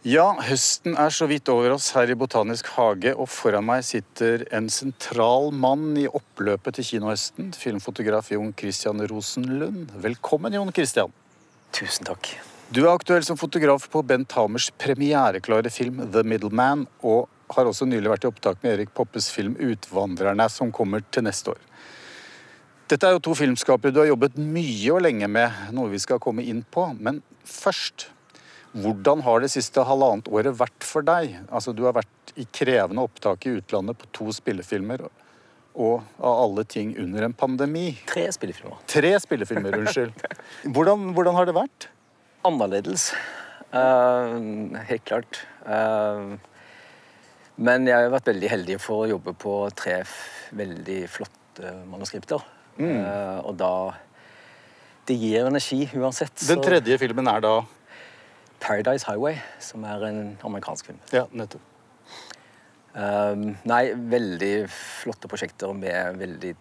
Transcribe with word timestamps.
Ja, 0.00 0.30
høsten 0.40 0.94
er 0.96 1.12
så 1.12 1.26
vidt 1.28 1.50
over 1.52 1.74
oss 1.74 1.90
her 1.92 2.08
i 2.08 2.14
Botanisk 2.16 2.70
hage, 2.72 3.10
og 3.12 3.26
foran 3.28 3.66
meg 3.68 3.82
sitter 3.84 4.46
en 4.56 4.70
sentral 4.72 5.50
mann 5.52 5.90
i 6.00 6.06
oppløpet 6.08 6.78
til 6.78 6.86
kinohøsten. 6.94 7.50
Filmfotograf 7.52 8.30
Jon 8.32 8.54
Christian 8.56 9.02
Rosenlund. 9.10 9.90
Velkommen, 10.00 10.54
Jon 10.56 10.72
Christian. 10.72 11.12
Tusen 11.76 12.08
takk. 12.08 12.30
Du 12.72 12.80
er 12.86 12.94
aktuell 12.94 13.26
som 13.28 13.36
fotograf 13.36 13.90
på 13.92 14.00
Bent 14.08 14.32
Hamers 14.38 14.70
premiereklare 14.80 15.68
film 15.74 16.00
The 16.14 16.22
Middleman, 16.24 16.86
og 17.04 17.28
har 17.52 17.68
også 17.68 17.84
nylig 17.84 18.08
vært 18.08 18.24
i 18.24 18.30
opptak 18.30 18.64
med 18.64 18.78
Erik 18.78 18.94
Poppes 18.96 19.28
film 19.34 19.58
Utvandrerne, 19.60 20.46
som 20.48 20.72
kommer 20.72 21.04
til 21.12 21.26
neste 21.28 21.52
år. 21.52 21.60
Dette 22.88 23.04
er 23.04 23.18
jo 23.18 23.20
to 23.28 23.36
filmskapere 23.36 23.92
du 23.92 24.00
har 24.00 24.08
jobbet 24.14 24.40
mye 24.40 24.96
og 24.96 25.04
lenge 25.04 25.28
med, 25.28 25.60
noe 25.76 25.92
vi 25.92 26.00
skal 26.00 26.22
komme 26.24 26.48
inn 26.48 26.64
på. 26.64 26.88
Men 26.96 27.20
først, 27.44 28.08
hvordan 28.72 29.22
har 29.26 29.42
det 29.42 29.50
siste 29.50 29.82
halvannet 29.86 30.28
året 30.30 30.54
vært 30.58 30.86
for 30.86 31.06
deg? 31.06 31.34
Altså, 31.50 31.74
Du 31.74 31.84
har 31.88 31.96
vært 31.96 32.34
i 32.38 32.46
krevende 32.46 33.02
opptak 33.02 33.46
i 33.46 33.56
utlandet 33.58 33.98
på 33.98 34.10
to 34.14 34.30
spillefilmer, 34.34 35.02
og 35.74 36.02
av 36.18 36.44
alle 36.44 36.64
ting 36.64 36.92
under 36.98 37.26
en 37.26 37.34
pandemi. 37.34 37.94
Tre 38.06 38.28
spillefilmer. 38.34 38.78
Tre 38.90 39.14
spillefilmer, 39.22 39.78
unnskyld. 39.80 40.14
Hvordan, 40.74 41.10
hvordan 41.14 41.38
har 41.38 41.46
det 41.46 41.56
vært? 41.56 41.88
Annerledes. 42.46 43.10
Uh, 43.70 44.74
helt 44.88 45.04
klart. 45.06 45.42
Uh, 45.66 46.38
men 47.60 47.86
jeg 47.88 48.06
har 48.06 48.12
vært 48.12 48.30
veldig 48.30 48.50
heldig 48.50 48.78
for 48.80 49.04
å 49.04 49.10
jobbe 49.10 49.34
på 49.38 49.54
tre 49.76 50.00
veldig 50.56 51.02
flotte 51.12 51.74
manuskripter. 51.90 52.40
Eh, 52.80 53.38
og 53.44 53.56
da 53.60 53.92
Det 55.04 55.16
gir 55.18 55.44
energi 55.44 55.88
uansett. 55.98 56.32
Den 56.46 56.62
tredje 56.62 56.96
filmen 57.00 57.26
er 57.28 57.42
da 57.42 57.54
Paradise 58.60 59.06
Highway, 59.08 59.40
som 59.58 59.84
er 59.88 60.04
en 60.08 60.38
amerikansk 60.44 60.90
film. 60.90 61.00
Ja, 61.14 61.26
nettopp. 61.32 61.64
Um, 62.90 63.54
nei, 63.70 63.82
veldig 63.94 64.54
flotte 64.74 65.30
prosjekter 65.30 65.72
med 65.76 66.18
veldig 66.20 66.54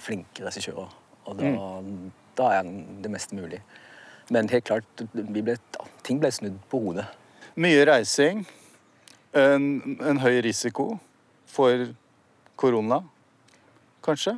flinke 0.00 0.44
regissører. 0.44 0.90
Og 1.28 1.38
da, 1.38 1.52
da 2.38 2.50
er 2.58 2.68
det 3.02 3.12
meste 3.12 3.36
mulig. 3.38 3.62
Men 4.30 4.50
helt 4.52 4.68
klart, 4.68 5.04
ble, 5.14 5.56
ting 6.06 6.20
ble 6.22 6.30
snudd 6.34 6.60
på 6.70 6.82
hodet. 6.84 7.06
Mye 7.60 7.82
reising. 7.88 8.44
En, 9.36 9.96
en 10.02 10.20
høy 10.22 10.40
risiko 10.42 10.92
for 11.50 11.88
korona, 12.58 13.00
kanskje? 14.04 14.36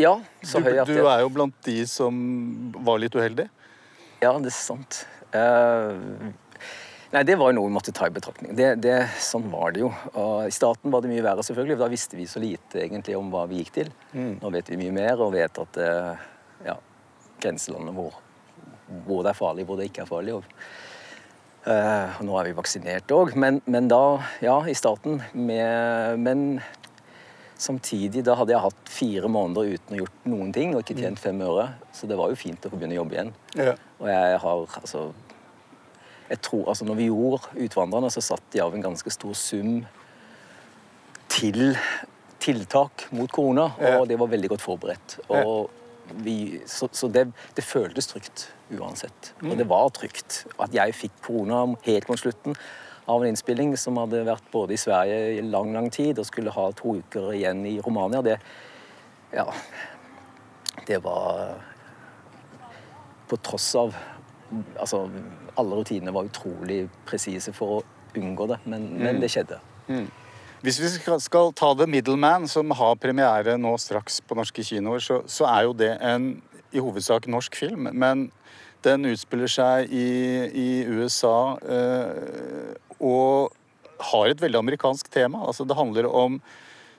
Ja, 0.00 0.18
så 0.44 0.60
høy 0.60 0.74
at 0.76 0.88
du 0.88 0.98
du 0.98 1.06
er 1.08 1.22
jo 1.24 1.30
blant 1.32 1.56
de 1.64 1.78
som 1.88 2.16
var 2.84 3.00
litt 3.00 3.16
uheldig. 3.16 3.48
Ja, 4.20 4.32
det 4.40 4.52
er 4.52 4.56
sant. 4.56 5.04
Eh, 5.36 6.32
nei, 7.12 7.22
det 7.26 7.36
var 7.38 7.50
jo 7.50 7.58
noe 7.58 7.68
vi 7.68 7.74
måtte 7.76 7.94
ta 7.96 8.08
i 8.08 8.14
betraktning. 8.14 8.54
Det, 8.58 8.72
det, 8.82 8.96
sånn 9.22 9.48
var 9.52 9.74
det 9.74 9.84
jo. 9.84 9.90
Og 10.14 10.46
I 10.46 10.54
starten 10.54 10.92
var 10.94 11.04
det 11.04 11.10
mye 11.12 11.24
verre, 11.24 11.44
selvfølgelig. 11.46 11.76
for 11.76 11.84
Da 11.84 11.92
visste 11.92 12.18
vi 12.18 12.26
så 12.30 12.42
lite 12.42 12.82
egentlig 12.84 13.16
om 13.18 13.30
hva 13.32 13.44
vi 13.50 13.60
gikk 13.62 13.74
til. 13.78 13.92
Nå 14.40 14.52
vet 14.54 14.70
vi 14.72 14.80
mye 14.80 14.94
mer 14.96 15.22
og 15.24 15.34
vet 15.36 15.62
at 15.62 15.80
eh, 15.82 16.24
ja, 16.66 16.76
grenselandet 17.42 17.96
hvor, 17.96 18.18
hvor 19.06 19.22
det 19.26 19.32
er 19.32 19.38
farlig, 19.38 19.66
hvor 19.68 19.80
det 19.80 19.90
ikke 19.90 20.04
er 20.06 20.10
farlig. 20.10 20.38
Og, 20.38 20.58
og 21.66 22.24
nå 22.28 22.40
er 22.40 22.50
vi 22.50 22.56
vaksinert 22.58 23.14
òg. 23.14 23.36
Men, 23.38 23.60
men 23.66 23.90
da, 23.92 24.02
ja, 24.44 24.58
i 24.66 24.76
starten 24.78 25.22
med 25.34 26.20
Men 26.22 26.48
samtidig, 27.56 28.24
da 28.26 28.34
hadde 28.36 28.52
jeg 28.52 28.64
hatt 28.66 28.90
fire 28.92 29.28
måneder 29.32 29.76
uten 29.76 29.96
å 29.96 30.00
gjort 30.02 30.26
noen 30.28 30.50
ting 30.52 30.74
og 30.74 30.82
ikke 30.82 30.98
tjent 30.98 31.20
fem 31.20 31.40
øre. 31.44 31.70
Så 31.96 32.08
det 32.10 32.18
var 32.18 32.32
jo 32.32 32.38
fint 32.38 32.66
å 32.66 32.72
få 32.72 32.76
begynne 32.76 32.98
å 32.98 33.02
jobbe 33.02 33.16
igjen. 33.16 33.32
Og 34.00 34.10
jeg 34.10 34.42
har 34.42 34.66
altså 34.82 35.06
jeg 36.30 36.40
tror, 36.42 36.68
altså 36.68 36.84
når 36.84 36.94
vi 36.94 37.08
gjorde 37.08 37.38
'Utvandrerne', 37.54 38.10
så 38.10 38.20
satte 38.20 38.52
de 38.52 38.62
av 38.62 38.74
en 38.74 38.82
ganske 38.82 39.10
stor 39.10 39.32
sum 39.32 39.86
til 41.28 41.76
tiltak 42.40 43.06
mot 43.10 43.32
korona, 43.32 43.70
og 43.98 44.08
det 44.08 44.18
var 44.18 44.26
veldig 44.26 44.48
godt 44.48 44.62
forberedt. 44.62 45.18
Og 45.28 45.70
vi, 46.22 46.60
så 46.66 46.88
så 46.92 47.08
det, 47.08 47.32
det 47.56 47.64
føltes 47.64 48.06
trygt 48.06 48.48
uansett. 48.70 49.34
Og 49.42 49.56
det 49.58 49.68
var 49.68 49.88
trygt. 49.94 50.46
At 50.58 50.74
jeg 50.74 50.94
fikk 50.94 51.12
korona 51.22 51.76
helt 51.86 52.08
mot 52.08 52.18
slutten 52.18 52.56
av 53.06 53.22
en 53.22 53.30
innspilling 53.30 53.76
som 53.78 53.98
hadde 54.00 54.24
vært 54.26 54.46
både 54.52 54.74
i 54.74 54.80
Sverige 54.80 55.38
i 55.38 55.42
lang, 55.46 55.72
lang 55.74 55.90
tid, 55.90 56.18
og 56.18 56.26
skulle 56.26 56.54
ha 56.54 56.70
to 56.74 56.96
uker 56.98 57.32
igjen 57.36 57.64
i 57.66 57.78
Romania, 57.80 58.22
det 58.22 58.38
Ja. 59.32 59.46
Det 60.86 61.02
var 61.02 61.56
på 63.28 63.36
tross 63.42 63.74
av 63.74 63.94
Altså, 64.78 65.06
alle 65.58 65.80
rutinene 65.80 66.14
var 66.14 66.28
utrolig 66.28 66.84
presise 67.08 67.52
for 67.56 67.78
å 67.78 67.82
unngå 68.16 68.46
det, 68.52 68.60
men, 68.64 68.86
men 69.00 69.20
det 69.20 69.30
skjedde. 69.32 69.58
Hvis 70.64 70.78
vi 70.80 70.88
skal, 71.20 71.52
ta 71.52 71.72
The 71.78 71.86
Middleman, 71.86 72.48
som 72.48 72.72
har 72.74 72.96
premiere 72.98 73.56
nå 73.60 73.74
straks 73.78 74.20
på 74.24 74.38
norske 74.38 74.64
kinoer, 74.66 75.02
så, 75.04 75.20
så 75.30 75.46
er 75.50 75.66
jo 75.68 75.76
det 75.76 75.92
en 76.02 76.30
i 76.74 76.82
hovedsak 76.82 77.28
norsk 77.30 77.56
film. 77.56 77.88
Men 77.92 78.30
den 78.86 79.06
utspiller 79.10 79.50
seg 79.50 79.92
i, 79.94 80.08
i 80.50 80.68
USA 80.88 81.56
eh, 81.62 82.74
og 82.98 83.54
har 84.12 84.30
et 84.30 84.42
veldig 84.42 84.60
amerikansk 84.60 85.10
tema. 85.12 85.44
Altså, 85.46 85.64
det 85.68 85.78
handler 85.78 86.08
om 86.10 86.40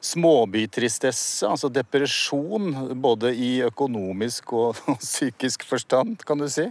småbytristesse, 0.08 1.48
altså 1.48 1.70
depresjon, 1.74 2.72
både 3.02 3.34
i 3.36 3.52
økonomisk 3.68 4.54
og, 4.60 4.80
psykisk 5.02 5.66
forstand, 5.68 6.24
kan 6.28 6.40
du 6.42 6.48
si. 6.52 6.68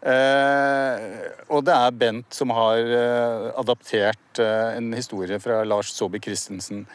Eh, 0.00 1.06
og 1.50 1.64
det 1.66 1.76
er 1.76 1.98
Bent 2.02 2.36
som 2.36 2.52
har 2.56 2.80
eh, 2.80 3.46
adaptert 3.60 4.42
eh, 4.42 4.76
en 4.78 4.92
historie 4.96 5.40
fra 5.42 5.62
Lars 5.66 5.92
Saabye 5.96 6.22
Christensen. 6.24 6.86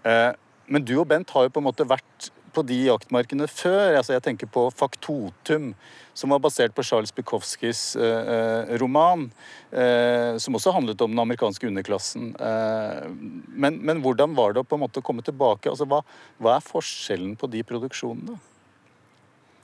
Men 0.00 0.84
du 0.86 0.94
og 1.00 1.08
Bent 1.10 1.32
har 1.34 1.44
jo 1.44 1.52
på 1.52 1.60
en 1.60 1.66
måte 1.66 1.84
vært 1.84 2.30
på 2.54 2.64
de 2.66 2.76
jaktmarkene 2.86 3.46
før. 3.50 3.96
Altså, 3.98 4.14
jeg 4.16 4.24
tenker 4.26 4.50
på 4.50 4.66
Faktotum, 4.74 5.72
som 6.14 6.34
var 6.34 6.42
basert 6.42 6.74
på 6.76 6.84
Charles 6.86 7.12
Bukowskis 7.14 7.82
eh, 7.96 8.30
eh, 8.34 8.74
roman. 8.82 9.28
Eh, 9.70 10.36
som 10.42 10.56
også 10.58 10.74
handlet 10.74 11.00
om 11.04 11.14
den 11.14 11.22
amerikanske 11.22 11.68
underklassen. 11.70 12.32
Eh, 12.36 13.08
men, 13.54 13.80
men 13.86 14.02
hvordan 14.04 14.36
var 14.38 14.54
det 14.54 14.64
å 14.64 14.68
på 14.68 14.78
en 14.78 14.84
måte 14.84 15.04
komme 15.04 15.24
tilbake? 15.26 15.70
Altså, 15.70 15.88
hva, 15.90 16.02
hva 16.42 16.56
er 16.56 16.66
forskjellen 16.66 17.36
på 17.40 17.50
de 17.50 17.64
produksjonene? 17.66 18.38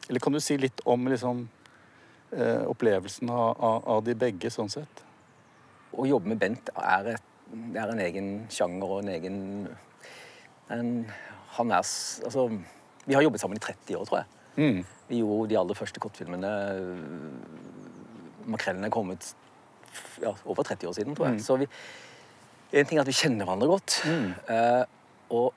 Eller 0.09 0.23
kan 0.23 0.33
du 0.33 0.41
si 0.41 0.57
litt 0.61 0.81
om 0.87 1.09
liksom, 1.11 1.49
eh, 2.31 2.63
opplevelsen 2.71 3.31
av, 3.31 3.57
av, 3.59 3.83
av 3.97 4.05
de 4.07 4.15
begge, 4.19 4.51
sånn 4.55 4.71
sett? 4.71 5.03
Å 5.97 6.07
jobbe 6.07 6.31
med 6.31 6.41
Bent 6.43 6.71
er, 6.77 7.17
et, 7.17 7.35
er 7.75 7.91
en 7.91 8.03
egen 8.05 8.31
sjanger 8.53 8.93
og 8.93 9.03
en 9.03 9.13
egen 9.17 9.39
en, 10.71 10.91
Han 11.57 11.71
er 11.73 11.85
Altså, 12.27 12.49
vi 13.07 13.15
har 13.15 13.25
jobbet 13.25 13.43
sammen 13.43 13.59
i 13.59 13.63
30 13.63 13.99
år, 13.99 14.07
tror 14.09 14.19
jeg. 14.19 14.29
Mm. 14.57 14.81
Vi 15.09 15.21
gjorde 15.21 15.51
de 15.53 15.59
aller 15.61 15.79
første 15.79 16.01
kortfilmene 16.03 16.53
Makrellen 18.47 18.87
er 18.87 18.93
kommet 18.95 19.27
ja, 20.23 20.33
over 20.45 20.63
30 20.63 20.89
år 20.89 20.95
siden, 20.97 21.17
tror 21.17 21.31
jeg. 21.31 21.43
Så 21.43 21.57
vi, 21.59 21.67
en 22.73 22.87
ting 22.87 22.99
er 22.99 23.03
at 23.03 23.11
vi 23.11 23.17
kjenner 23.17 23.47
hverandre 23.47 23.71
godt. 23.71 23.97
Eh, 24.07 24.83
og 25.35 25.49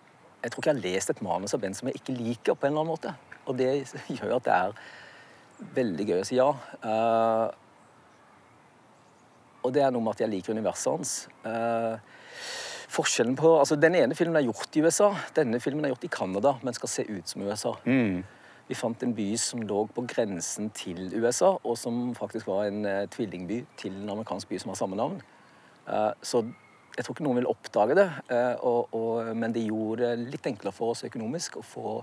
jeg 0.41 0.51
tror 0.51 0.61
ikke 0.63 0.71
jeg 0.71 0.79
har 0.79 0.85
lest 0.87 1.13
et 1.13 1.21
manus 1.25 1.53
av 1.53 1.61
Ben 1.61 1.75
som 1.77 1.89
jeg 1.89 1.99
ikke 1.99 2.15
liker 2.17 2.57
på 2.57 2.67
en 2.67 2.73
eller 2.73 2.85
annen 2.85 2.93
måte. 2.95 3.13
Og 3.45 3.57
det 3.59 3.69
gjør 4.17 4.37
at 4.39 4.47
det 4.47 4.55
er 4.57 4.77
veldig 5.79 6.07
gøy 6.09 6.21
å 6.21 6.27
si 6.27 6.39
ja. 6.39 6.49
Eh, 6.81 7.47
og 9.59 9.75
det 9.75 9.83
er 9.83 9.91
noe 9.93 10.05
med 10.05 10.15
at 10.15 10.23
jeg 10.23 10.31
liker 10.31 10.55
universet 10.55 10.91
hans. 10.93 11.13
Eh, 11.45 12.18
forskjellen 12.89 13.35
på, 13.37 13.53
altså 13.59 13.77
Den 13.77 13.95
ene 13.95 14.17
filmen 14.17 14.39
er 14.39 14.47
gjort 14.47 14.75
i 14.75 14.83
USA, 14.85 15.11
denne 15.35 15.59
filmen 15.61 15.85
er 15.85 15.93
gjort 15.93 16.07
i 16.07 16.11
Canada, 16.13 16.55
men 16.63 16.73
skal 16.73 16.91
se 16.91 17.05
ut 17.09 17.29
som 17.29 17.45
USA. 17.45 17.75
Mm. 17.85 18.23
Vi 18.69 18.77
fant 18.77 19.03
en 19.03 19.13
by 19.17 19.27
som 19.41 19.61
lå 19.65 19.83
på 19.93 20.05
grensen 20.09 20.69
til 20.77 21.07
USA, 21.17 21.55
og 21.63 21.77
som 21.77 22.13
faktisk 22.17 22.49
var 22.49 22.67
en 22.69 22.83
uh, 22.85 23.05
tvillingby 23.09 23.63
til 23.81 23.95
en 23.97 24.13
amerikansk 24.13 24.49
by 24.49 24.59
som 24.61 24.73
har 24.73 24.77
samme 24.81 24.97
navn. 24.99 25.21
Uh, 25.87 26.13
så 26.21 26.43
jeg 26.97 27.05
tror 27.05 27.15
ikke 27.15 27.25
noen 27.25 27.39
vil 27.39 27.49
oppdage 27.49 27.97
det, 27.97 28.07
uh, 28.29 28.55
og, 28.65 28.93
og, 28.93 29.33
men 29.37 29.53
det 29.55 29.65
gjorde 29.65 30.09
det 30.09 30.31
litt 30.35 30.49
enklere 30.49 30.75
for 30.75 30.93
oss 30.93 31.05
økonomisk 31.07 31.61
å 31.61 31.65
få 31.65 31.99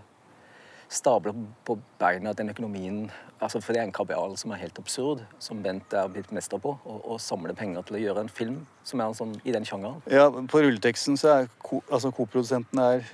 stabla 0.88 1.32
på 1.66 1.78
beina 2.00 2.32
den 2.36 2.52
økonomien 2.52 3.06
altså 3.42 3.60
For 3.60 3.76
det 3.76 3.82
er 3.82 3.88
en 3.88 3.92
kabal 3.92 4.36
som 4.40 4.52
er 4.54 4.60
helt 4.62 4.78
absurd, 4.80 5.20
som 5.42 5.58
Bent 5.64 5.92
er 5.92 6.08
blitt 6.08 6.30
mester 6.32 6.60
på. 6.62 6.70
Å 6.86 7.18
samle 7.20 7.52
penger 7.56 7.84
til 7.84 7.98
å 7.98 8.00
gjøre 8.00 8.22
en 8.24 8.30
film 8.32 8.62
som 8.86 9.02
er 9.02 9.10
en 9.10 9.18
sånn, 9.18 9.34
i 9.44 9.52
den 9.52 9.66
sjangeren. 9.68 10.00
Ja, 10.08 10.30
På 10.30 10.62
rulleteksten 10.64 11.18
så 11.20 11.32
er 11.34 11.50
ko, 11.60 11.82
altså 11.90 12.12
koprodusenten 12.16 12.80
er 12.80 13.04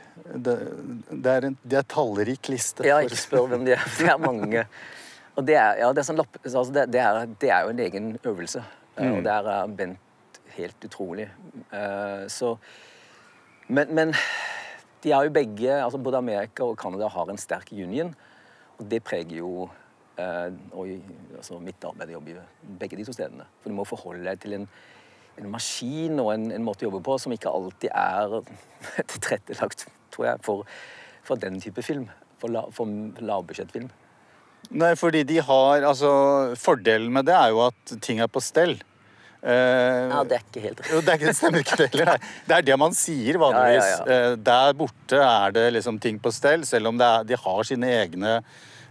det, 0.46 0.54
det 1.10 1.32
er 1.32 1.48
en 1.48 1.58
det 1.64 1.80
er 1.80 1.88
tallrik 1.90 2.52
liste. 2.52 2.86
Ja, 2.86 3.00
ikke 3.02 3.18
spør 3.18 3.50
hvem 3.50 3.66
de 3.66 3.74
er. 3.74 3.88
Det 3.98 4.08
er 4.12 4.22
mange. 4.22 4.62
Og 5.36 5.46
det 5.48 5.56
er, 5.56 5.80
ja, 5.80 5.90
det 5.90 6.04
er, 6.04 6.06
sånn 6.06 6.20
lapp, 6.20 6.38
altså 6.44 6.68
det, 6.76 6.86
det 6.92 7.02
er, 7.02 7.20
det 7.40 7.50
er 7.50 7.66
jo 7.66 7.74
en 7.74 7.84
egen 7.88 8.08
øvelse. 8.20 8.62
Mm. 8.98 9.12
Og 9.16 9.20
der 9.26 9.52
er 9.56 9.76
Bent 9.82 10.40
helt 10.54 10.86
utrolig. 10.86 11.30
Uh, 11.72 12.28
Så 12.30 12.54
men, 13.72 13.88
men 13.94 14.10
de 15.02 15.12
er 15.12 15.26
jo 15.26 15.34
begge, 15.34 15.76
altså 15.76 15.98
både 15.98 16.20
Amerika 16.22 16.64
og 16.64 16.78
Canada 16.78 17.08
har 17.10 17.30
en 17.30 17.40
sterk 17.40 17.72
union. 17.72 18.14
Og 18.78 18.88
det 18.90 19.02
preger 19.04 19.40
jo 19.40 19.68
eh, 20.20 20.50
og 20.72 20.88
altså 21.36 21.58
mitt 21.62 21.84
arbeid 21.84 22.12
og 22.12 22.18
jobb 22.18 22.32
i 22.32 22.36
begge 22.80 22.98
de 23.00 23.06
to 23.06 23.14
stedene. 23.16 23.46
For 23.60 23.72
du 23.72 23.78
må 23.78 23.86
forholde 23.88 24.26
deg 24.28 24.42
til 24.42 24.60
en 24.60 24.68
en 25.40 25.48
maskin 25.52 26.20
og 26.20 26.32
en, 26.34 26.50
en, 26.52 26.64
måte 26.64 26.84
å 26.84 26.90
jobbe 26.90 27.02
på 27.06 27.16
som 27.20 27.34
ikke 27.34 27.52
alltid 27.52 27.90
er 27.94 28.38
tilrettelagt, 29.14 29.86
tror 30.12 30.28
jeg, 30.28 30.44
for, 30.44 30.68
for, 31.24 31.40
den 31.40 31.60
type 31.62 31.84
film. 31.84 32.08
For, 32.42 32.52
la, 32.52 32.64
for 32.74 32.90
lavbudsjettfilm. 33.22 33.90
Nei, 34.78 34.92
fordi 34.98 35.20
de 35.26 35.36
har 35.42 35.84
Altså, 35.86 36.10
fordelen 36.58 37.12
med 37.14 37.28
det 37.28 37.36
er 37.36 37.52
jo 37.54 37.60
at 37.68 37.94
ting 38.02 38.22
er 38.22 38.30
på 38.30 38.42
stell. 38.42 38.76
Uh, 39.42 40.06
ja, 40.06 40.18
det 40.30 40.36
er 40.36 40.42
ikke 40.44 40.60
helt 40.62 40.82
rett. 40.84 41.08
det, 41.22 41.32
stemmer 41.34 41.64
ikke 41.64 41.78
heller. 41.82 42.12
Det 42.46 42.58
er 42.60 42.66
det 42.66 42.76
man 42.78 42.92
sier 42.94 43.40
vanligvis. 43.42 43.88
Ja, 43.88 44.04
ja, 44.06 44.18
ja. 44.30 44.36
der 44.50 44.76
borte 44.78 45.18
er 45.18 45.56
det 45.56 45.64
liksom 45.78 45.98
ting 46.02 46.20
på 46.22 46.30
stell, 46.34 46.62
selv 46.68 46.92
om 46.92 47.00
er, 47.02 47.26
de 47.26 47.38
har 47.42 47.66
sine 47.66 47.90
egne 48.02 48.36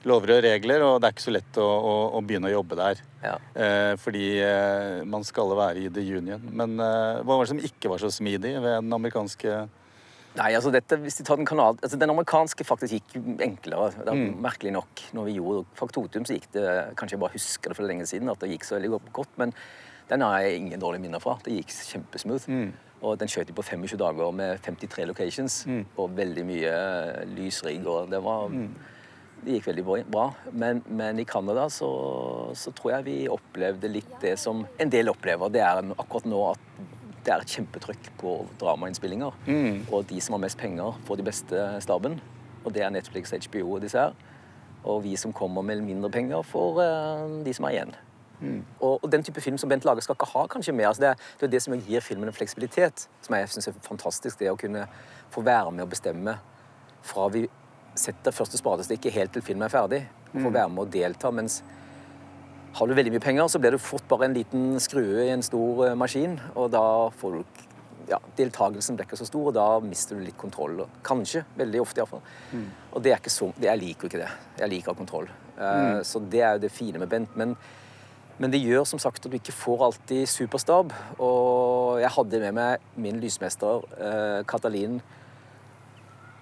lover 0.08 0.38
og 0.38 0.46
regler, 0.46 0.84
og 0.86 1.02
det 1.02 1.10
er 1.10 1.16
ikke 1.16 1.28
så 1.28 1.34
lett 1.36 1.60
å, 1.62 1.66
å, 1.66 1.94
å 2.18 2.22
begynne 2.26 2.50
å 2.50 2.56
jobbe 2.56 2.78
der. 2.80 3.02
Ja. 3.22 3.36
Eh, 3.54 3.92
fordi 4.02 4.26
eh, 4.42 5.04
man 5.08 5.26
skal 5.28 5.54
være 5.58 5.84
i 5.84 5.92
the 5.94 6.04
union. 6.18 6.42
Men 6.50 6.80
eh, 6.82 7.22
hva 7.22 7.38
var 7.38 7.46
det 7.46 7.54
som 7.54 7.62
ikke 7.62 7.92
var 7.92 8.02
så 8.02 8.10
smidig 8.14 8.56
ved 8.58 8.74
den 8.82 8.98
amerikanske 8.98 9.62
Nei, 10.32 10.54
altså 10.56 10.70
dette, 10.72 10.96
hvis 11.04 11.18
de 11.20 11.26
tar 11.28 11.36
Den 11.36 11.48
kanal, 11.48 11.76
altså 11.84 11.98
den 12.00 12.12
amerikanske 12.14 12.64
faktisk 12.64 12.94
gikk 12.96 13.18
enklere. 13.44 13.90
Det 13.98 14.14
mm. 14.16 14.38
Merkelig 14.40 14.72
nok. 14.78 15.02
Når 15.18 15.28
vi 15.28 15.34
gjorde 15.36 15.66
Faktotum, 15.76 16.24
så 16.24 16.38
gikk 16.38 16.48
det 16.56 16.68
Kanskje 16.96 17.18
jeg 17.18 17.24
bare 17.26 17.36
husker 17.36 17.74
det 17.74 17.76
for 17.76 17.88
lenge 17.90 18.08
siden, 18.08 18.32
at 18.32 18.40
det 18.40 18.54
gikk 18.54 18.64
så 18.64 18.78
veldig 18.78 19.02
godt. 19.12 19.34
Men 19.42 19.52
den 20.12 20.22
har 20.26 20.40
jeg 20.44 20.56
ingen 20.60 20.80
dårlige 20.80 21.06
minner 21.06 21.22
fra. 21.24 21.38
Det 21.46 21.56
gikk 21.56 21.72
kjempesmooth. 21.72 22.50
Mm. 22.52 22.72
Og 23.02 23.18
den 23.18 23.32
skjøt 23.32 23.50
de 23.50 23.56
på 23.58 23.64
25 23.66 23.98
dager 23.98 24.34
med 24.36 24.60
53 24.62 25.08
locations 25.10 25.62
mm. 25.66 25.86
og 25.98 26.18
veldig 26.18 26.44
mye 26.46 26.74
lysrigg. 27.34 27.88
Og 27.88 28.12
det 28.12 28.20
var 28.24 28.50
mm. 28.52 28.72
Det 29.42 29.56
gikk 29.56 29.72
veldig 29.72 29.84
bra. 30.14 30.28
Men, 30.54 30.84
men 30.86 31.18
i 31.18 31.24
Canada 31.26 31.64
så, 31.74 31.88
så, 32.54 32.70
tror 32.78 32.92
jeg 32.92 33.06
vi 33.08 33.16
opplevde 33.26 33.90
litt 33.90 34.12
det 34.22 34.36
som 34.38 34.62
en 34.78 34.92
del 34.94 35.10
opplever. 35.10 35.50
Det 35.50 35.64
er 35.66 35.82
akkurat 35.96 36.28
nå 36.30 36.42
at 36.52 36.68
det 37.26 37.34
er 37.34 37.42
et 37.42 37.56
kjempetrykk 37.56 38.12
på 38.22 38.36
dramainnspillinger. 38.62 39.34
Mm. 39.48 39.88
Og 39.90 40.06
de 40.12 40.22
som 40.22 40.38
har 40.38 40.44
mest 40.46 40.60
penger, 40.62 40.94
får 41.08 41.18
de 41.18 41.26
beste 41.26 41.66
staben. 41.82 42.20
Og 42.62 42.70
det 42.76 42.86
er 42.86 42.94
Netflix, 42.94 43.34
HBO 43.48 43.80
og 43.80 43.82
disse 43.82 43.98
her. 43.98 44.14
Og 44.86 45.02
vi 45.08 45.16
som 45.18 45.34
kommer 45.34 45.66
med 45.66 45.82
mindre 45.86 46.14
penger, 46.14 46.46
får 46.46 46.78
uh, 46.78 47.42
de 47.46 47.58
som 47.58 47.66
er 47.66 47.80
igjen. 47.80 47.98
Mm. 48.42 48.62
Og, 48.80 49.00
og, 49.04 49.08
den 49.12 49.24
type 49.24 49.42
film 49.42 49.58
som 49.62 49.70
Bent 49.70 49.86
lager, 49.86 50.02
skal 50.02 50.18
ikke 50.18 50.32
ha 50.34 50.46
kanskje 50.50 50.74
mer. 50.74 50.90
Altså 50.90 51.04
det, 51.04 51.16
det, 51.40 51.48
er 51.48 51.52
det 51.56 51.64
som 51.64 51.76
gir 51.78 52.06
filmen 52.06 52.32
en 52.32 52.36
fleksibilitet, 52.36 53.08
som 53.22 53.38
jeg 53.38 53.50
syns 53.54 53.70
er 53.70 53.82
fantastisk. 53.86 54.40
Det 54.40 54.50
å 54.52 54.58
kunne 54.60 54.88
få 55.32 55.44
være 55.46 55.72
med 55.72 55.86
og 55.86 55.94
bestemme 55.94 56.38
fra 57.06 57.28
vi 57.34 57.46
setter 57.98 58.34
første 58.34 58.60
spadestikket 58.60 59.14
helt 59.14 59.34
til 59.36 59.46
filmen 59.46 59.68
er 59.68 59.74
ferdig. 59.74 60.02
Få 60.32 60.48
mm. 60.48 60.54
være 60.54 60.70
med 60.74 60.86
og 60.86 60.94
delta. 60.94 61.32
mens 61.32 61.62
har 62.74 62.88
du 62.88 62.94
veldig 62.96 63.12
mye 63.12 63.24
penger, 63.24 63.48
så 63.52 63.60
blir 63.60 63.76
du 63.76 63.82
fort 63.84 64.06
bare 64.08 64.30
en 64.30 64.36
liten 64.36 64.80
skrue 64.80 65.26
i 65.26 65.34
en 65.34 65.44
stor 65.44 65.84
uh, 65.90 65.98
maskin. 66.00 66.38
Og 66.56 66.72
da 66.72 66.86
får 67.20 67.36
du 67.36 67.68
ja, 68.10 68.18
Deltakelsen 68.36 68.98
blir 68.98 69.08
ikke 69.08 69.20
så 69.20 69.28
stor, 69.28 69.52
og 69.52 69.56
da 69.56 69.66
mister 69.84 70.18
du 70.18 70.24
litt 70.26 70.40
kontroll. 70.40 70.80
Kanskje. 71.06 71.44
Veldig 71.60 71.84
ofte, 71.84 72.02
iallfall. 72.02 72.24
Mm. 72.52 72.66
Og 72.92 73.04
det 73.04 73.14
er 73.14 73.22
ikke 73.22 73.34
så, 73.34 73.52
jeg 73.62 73.80
liker 73.84 74.08
jo 74.08 74.12
ikke 74.12 74.24
det. 74.24 74.32
Jeg 74.64 74.72
liker 74.72 74.98
kontroll. 74.98 75.30
Uh, 75.58 75.68
mm. 75.68 76.02
Så 76.08 76.24
det 76.32 76.42
er 76.42 76.58
jo 76.58 76.64
det 76.66 76.72
fine 76.74 77.02
med 77.04 77.12
Bent. 77.12 77.36
Men, 77.40 77.56
men, 78.42 78.52
det 78.52 78.62
gjør 78.64 78.86
som 78.90 79.00
sagt 79.02 79.24
at 79.24 79.32
du 79.32 79.38
ikke 79.38 79.54
får 79.56 79.86
alltid 79.88 80.30
superstab. 80.30 80.94
Og 81.22 82.02
jeg 82.02 82.12
hadde 82.16 82.42
med 82.48 82.58
meg 82.58 82.88
min 83.00 83.22
lysmester, 83.22 83.86
uh, 84.02 84.42
Katalin, 84.50 85.00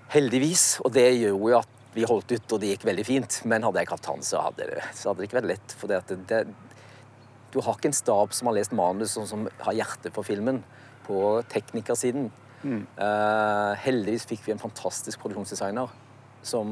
Heldigvis. 0.10 0.80
Og 0.86 0.94
det 0.96 1.06
gjorde 1.20 1.52
jo 1.54 1.60
at 1.60 1.76
vi 1.94 2.06
holdt 2.08 2.32
ut, 2.34 2.56
og 2.56 2.62
det 2.62 2.74
gikk 2.74 2.88
veldig 2.90 3.06
fint. 3.06 3.40
Men 3.50 3.66
hadde 3.66 3.82
jeg 3.82 3.90
ikke 3.90 4.00
hatt 4.00 4.12
han, 4.12 4.26
så 4.26 4.42
hadde 4.48 4.70
det, 4.72 4.84
så 4.98 5.12
hadde 5.12 5.22
det 5.22 5.30
ikke 5.30 5.40
vært 5.42 5.52
lett. 5.52 5.78
For 5.78 5.92
det, 5.92 6.20
det, 6.30 6.42
du 7.54 7.60
har 7.66 7.78
ikke 7.78 7.92
en 7.92 7.98
stab 7.98 8.34
som 8.38 8.50
har 8.50 8.58
lest 8.58 8.76
manus, 8.78 9.18
og 9.22 9.30
som 9.30 9.48
har 9.66 9.78
hjerte 9.78 10.14
for 10.16 10.28
filmen, 10.28 10.64
på 11.06 11.20
teknikersiden. 11.50 12.30
Mm. 12.62 12.84
Uh, 13.00 13.74
heldigvis 13.86 14.28
fikk 14.30 14.44
vi 14.46 14.54
en 14.54 14.62
fantastisk 14.62 15.22
produksjonsdesigner 15.24 15.94
som 16.46 16.70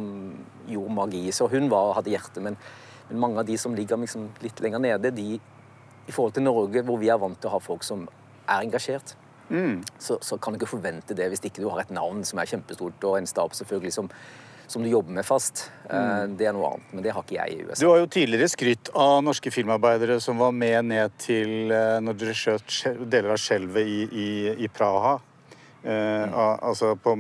gjorde 0.70 0.98
magi. 0.98 1.24
Så 1.36 1.50
hun 1.52 1.70
var, 1.72 1.96
hadde 1.98 2.14
hjerte, 2.14 2.44
men, 2.44 2.58
men, 3.10 3.20
mange 3.20 3.40
av 3.42 3.48
de 3.48 3.58
som 3.60 3.76
ligger 3.76 4.00
liksom 4.02 4.30
litt 4.44 4.60
lenger 4.64 4.84
nede, 4.84 5.12
de, 5.16 5.38
i 6.08 6.12
forhold 6.16 6.36
til 6.38 6.46
Norge, 6.48 6.84
hvor 6.88 7.00
vi 7.02 7.12
er 7.12 7.22
vant 7.22 7.40
til 7.40 7.50
å 7.50 7.56
ha 7.58 7.62
folk 7.64 7.86
som 7.86 8.08
er 8.48 8.64
engasjert, 8.64 9.16
mm. 9.50 9.80
så, 10.00 10.20
så, 10.24 10.38
kan 10.38 10.54
du 10.54 10.62
ikke 10.62 10.76
forvente 10.78 11.16
det 11.18 11.30
hvis 11.32 11.44
ikke 11.44 11.64
du 11.64 11.70
har 11.72 11.84
et 11.84 11.96
navn 11.96 12.24
som 12.28 12.40
er 12.40 12.50
kjempestort, 12.50 13.00
og 13.08 13.18
en 13.20 13.30
stab 13.30 13.56
selvfølgelig 13.58 13.96
som, 13.96 14.12
som 14.68 14.84
du 14.84 14.92
jobber 14.92 15.16
med 15.20 15.28
fast. 15.28 15.68
Eh, 15.90 15.96
mm. 15.96 16.36
Det 16.40 16.50
er 16.50 16.56
noe 16.56 16.74
annet, 16.74 16.92
men 16.94 17.06
det 17.06 17.16
har 17.16 17.26
ikke 17.26 17.40
jeg 17.40 17.56
i 17.56 17.66
USA. 17.66 17.82
Du 17.82 17.90
har 17.92 18.02
jo 18.04 18.12
tidligere 18.18 18.52
skrytt 18.52 18.92
av 18.96 19.18
norske 19.26 19.52
filmarbeidere 19.54 20.20
som 20.24 20.40
var 20.44 20.56
med 20.56 20.92
ned 20.92 21.18
til 21.24 21.74
eh, 21.74 21.98
når 22.04 22.22
dere 22.22 22.38
skjøt 22.38 22.78
deler 23.08 23.36
av 23.36 23.42
skjelvet 23.42 23.88
i, 23.98 24.00
i, 24.08 24.30
i, 24.68 24.72
Praha. 24.72 25.18
Eh, 25.84 26.24
mm. 26.28 26.40
altså 26.68 26.96
på 27.00 27.20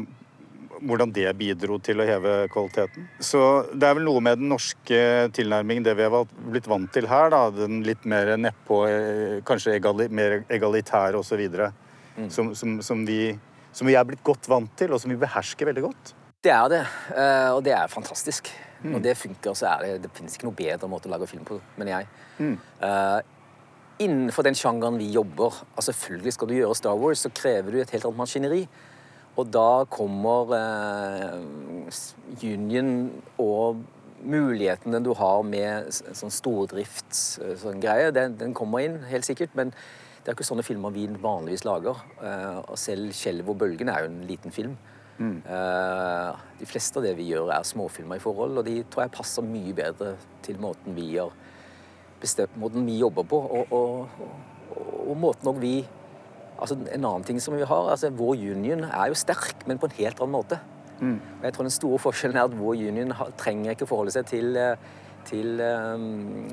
hvordan 0.81 1.11
det 1.13 1.27
bidro 1.39 1.77
til 1.83 2.01
å 2.01 2.07
heve 2.07 2.35
kvaliteten. 2.53 3.07
Så 3.23 3.41
det 3.73 3.87
er 3.87 3.97
vel 3.97 4.07
noe 4.07 4.21
med 4.23 4.41
den 4.41 4.51
norske 4.51 4.99
tilnærmingen, 5.35 5.85
det 5.85 5.95
vi 5.97 6.07
har 6.07 6.31
blitt 6.51 6.69
vant 6.69 6.91
til 6.93 7.07
her. 7.09 7.29
da, 7.33 7.49
Den 7.53 7.81
litt 7.87 8.05
mer 8.05 8.35
nedpå, 8.37 8.79
eh, 8.87 9.37
kanskje 9.47 9.77
egali, 9.77 10.09
mer 10.09 10.43
egalitære 10.49 11.17
osv 11.19 11.43
mm. 11.47 12.29
som, 12.29 12.53
som, 12.55 12.79
som, 12.81 13.05
vi, 13.05 13.37
som, 13.71 13.87
vi, 13.87 13.95
er 13.95 14.05
blitt 14.07 14.23
godt 14.23 14.49
vant 14.49 14.71
til, 14.77 14.93
og 14.93 15.01
som 15.01 15.11
vi 15.11 15.19
behersker 15.21 15.71
veldig 15.71 15.85
godt. 15.89 16.13
Det 16.43 16.53
er 16.53 16.67
det, 16.71 16.83
eh, 17.17 17.49
og 17.51 17.63
det 17.65 17.73
er 17.75 17.87
fantastisk. 17.91 18.51
Mm. 18.81 18.91
Når 18.93 18.99
det 19.07 19.15
funker, 19.17 19.55
så 19.57 19.71
er 19.71 19.79
det 19.81 20.03
Det 20.03 20.11
finnes 20.13 20.35
ikke 20.37 20.45
noe 20.45 20.57
bedre 20.57 20.87
måte 20.89 21.09
å 21.09 21.15
lage 21.15 21.27
film 21.29 21.45
på, 21.47 21.57
mener 21.79 21.95
jeg. 21.95 22.11
Mm. 22.37 22.57
Uh, 22.77 23.19
innenfor 23.97 24.45
den 24.45 24.57
sjangeren 24.57 24.99
vi 25.01 25.07
jobber 25.09 25.55
altså 25.73 25.89
Selvfølgelig 25.89 26.33
skal 26.35 26.49
du 26.51 26.53
gjøre 26.53 26.75
Star 26.77 26.99
Wars, 27.01 27.23
så 27.25 27.31
krever 27.33 27.73
du 27.73 27.79
et 27.81 27.93
helt 27.95 28.05
annet 28.05 28.21
maskineri. 28.21 28.59
Og 29.37 29.51
da 29.53 29.85
kommer 29.93 30.55
eh, 30.57 31.37
Union 32.41 32.91
og 33.37 33.83
mulighetene 34.27 35.01
du 35.05 35.11
har 35.17 35.43
med 35.45 35.91
sånn 35.93 36.33
stordriftsgreie, 36.33 37.57
sånn 37.61 38.15
den, 38.15 38.37
den, 38.39 38.55
kommer 38.57 38.81
inn, 38.85 38.97
helt 39.11 39.27
sikkert. 39.27 39.53
Men 39.57 39.73
det 40.27 40.31
er 40.31 40.35
ikke 40.35 40.47
sånne 40.47 40.65
filmer 40.65 40.91
vi 40.95 41.05
vanligvis 41.21 41.63
lager. 41.67 42.01
Uh, 42.19 42.63
og 42.65 42.79
selv 42.81 43.13
'Skjelv 43.13 43.53
og 43.53 43.59
bølgen' 43.61 43.91
er 43.93 44.03
jo 44.03 44.09
en 44.09 44.23
liten 44.27 44.51
film. 44.51 44.73
Mm. 45.17 45.37
Uh, 45.45 46.33
de 46.59 46.67
fleste 46.69 46.99
av 46.99 47.05
det 47.05 47.13
vi 47.17 47.29
gjør, 47.31 47.53
er 47.53 47.63
småfilmer 47.65 48.19
i 48.19 48.25
forhold, 48.25 48.57
og 48.57 48.65
de 48.65 48.81
tror 48.89 49.05
jeg 49.05 49.15
passer 49.15 49.45
mye 49.45 49.73
bedre 49.77 50.15
til 50.45 50.59
måten 50.61 50.97
vi, 50.97 51.13
gjør, 51.15 51.31
bestemt, 52.21 52.57
måten 52.57 52.85
vi 52.89 52.99
jobber 52.99 53.23
på, 53.23 53.39
og, 53.39 53.71
og, 53.71 54.19
og, 54.75 54.91
og 55.07 55.17
måten 55.17 55.61
vi 55.61 55.75
altså 56.57 56.75
En 56.75 57.05
annen 57.05 57.23
ting 57.23 57.41
som 57.41 57.55
vi 57.55 57.65
har, 57.65 57.89
altså 57.91 58.09
Vår 58.09 58.35
union 58.35 58.83
er 58.87 59.11
jo 59.11 59.17
sterk, 59.17 59.67
men 59.67 59.77
på 59.77 59.89
en 59.89 59.97
helt 59.99 60.21
annen 60.21 60.35
måte. 60.35 60.59
Mm. 60.99 61.19
Og 61.39 61.43
jeg 61.43 61.53
tror 61.53 61.63
Den 61.63 61.71
store 61.71 61.99
forskjellen 61.99 62.37
er 62.37 62.47
at 62.47 62.57
vår 62.57 62.87
union 62.87 63.13
trenger 63.37 63.75
ikke 63.75 63.89
forholde 63.89 64.13
seg 64.15 64.25
til, 64.25 64.57
eh, 64.57 64.75
til 65.27 65.61
um, 65.61 66.47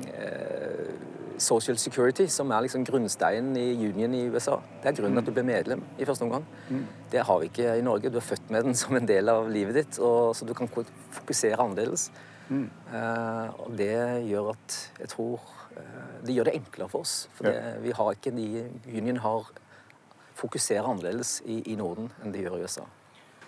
social 1.37 1.77
security, 1.77 2.27
som 2.27 2.51
er 2.51 2.65
liksom 2.65 2.85
grunnsteinen 2.85 3.57
i 3.57 3.73
union 3.87 4.13
i 4.13 4.27
USA. 4.29 4.59
Det 4.83 4.91
er 4.91 5.01
grunnen 5.01 5.17
at 5.17 5.25
du 5.25 5.33
ble 5.35 5.43
medlem 5.43 5.83
i 5.97 6.05
første 6.05 6.23
omgang. 6.27 6.45
Mm. 6.69 6.85
Det 7.11 7.25
har 7.25 7.39
vi 7.39 7.49
ikke 7.49 7.75
i 7.79 7.81
Norge. 7.81 8.09
Du 8.09 8.17
er 8.17 8.29
født 8.29 8.49
med 8.51 8.63
den 8.63 8.75
som 8.81 8.95
en 8.95 9.07
del 9.07 9.29
av 9.29 9.49
livet 9.49 9.81
ditt, 9.81 9.99
og, 9.99 10.35
så 10.35 10.45
du 10.45 10.53
kan 10.53 10.69
fokusere 10.69 11.59
annerledes. 11.59 12.11
Mm. 12.49 12.69
Uh, 12.93 13.47
og 13.65 13.77
det 13.77 13.95
gjør 14.29 14.51
at 14.51 14.73
jeg 14.99 15.09
tror 15.09 15.39
uh, 15.79 16.19
Det 16.21 16.35
gjør 16.35 16.45
det 16.45 16.53
enklere 16.59 16.89
for 16.89 17.01
oss. 17.01 17.27
For 17.33 17.49
det, 17.49 17.79
vi 17.81 17.93
har 17.97 18.11
ikke 18.13 18.35
de 18.35 18.67
Union 18.85 19.17
har 19.17 19.49
fokuserer 20.35 20.85
annerledes 20.85 21.39
i, 21.45 21.61
i 21.71 21.79
Norden 21.79 22.11
enn 22.23 22.35
de 22.35 22.45
gjør 22.45 22.59
i 22.59 22.67
USA. 22.67 22.85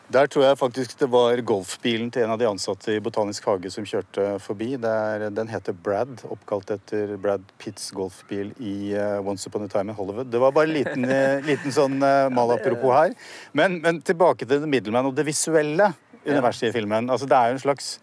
Der 0.07 0.29
tror 0.31 0.45
jeg 0.45 0.55
faktisk 0.55 0.93
det 1.01 1.07
var 1.11 1.41
golfbilen 1.43 2.07
til 2.15 2.23
en 2.23 2.31
av 2.31 2.37
de 2.39 2.45
ansatte 2.47 2.93
i 2.95 3.01
Botanisk 3.03 3.43
hage 3.49 3.67
som 3.73 3.83
kjørte 3.83 4.37
forbi. 4.39 4.69
Der, 4.79 5.25
den 5.35 5.51
heter 5.51 5.75
Brad, 5.75 6.21
oppkalt 6.31 6.71
etter 6.77 7.17
Brad 7.19 7.43
Pitts 7.59 7.89
golfbil 7.91 8.53
i 8.55 8.93
uh, 8.95 9.19
Once 9.19 9.49
Upon 9.49 9.65
a 9.65 9.67
Time 9.67 9.91
in 9.91 9.97
Hollywood. 9.99 10.31
Det 10.31 10.39
var 10.39 10.55
bare 10.55 10.69
en 10.69 10.77
liten, 10.77 11.03
uh, 11.11 11.43
liten 11.49 11.75
sånn 11.75 11.99
uh, 11.99 12.29
malapropos 12.31 12.95
her. 12.95 13.17
Men, 13.51 13.81
men, 13.83 13.99
tilbake 13.99 14.47
til 14.47 14.63
The 14.63 14.71
Middleman 14.71 15.11
og 15.11 15.17
det 15.17 15.27
visuelle 15.27 15.91
universet 16.23 16.69
i 16.69 16.75
filmen. 16.79 17.11
Altså, 17.11 17.27
det 17.27 17.35
er 17.35 17.51
jo 17.51 17.59
en 17.59 17.65
slags 17.67 17.97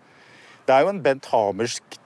Det 0.68 0.76
er 0.76 0.84
jo 0.84 0.92
en 0.92 1.02
Bent 1.04 1.32
Hamersk 1.32 1.96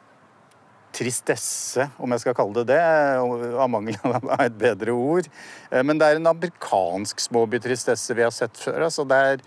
tristesse, 0.97 1.85
om 2.01 2.13
jeg 2.15 2.23
skal 2.25 2.37
kalle 2.39 2.63
det 2.63 2.75
det, 2.75 2.83
av 3.21 3.69
mangel 3.71 3.99
av 4.19 4.31
et 4.41 4.59
bedre 4.59 4.95
ord. 4.97 5.29
Men 5.71 6.01
det 6.01 6.09
er 6.09 6.19
en 6.19 6.31
amerikansk 6.33 7.21
småbytristesse 7.23 8.17
vi 8.17 8.25
har 8.25 8.35
sett 8.35 8.57
før. 8.57 8.87
altså 8.89 9.05
det 9.09 9.19
er 9.33 9.43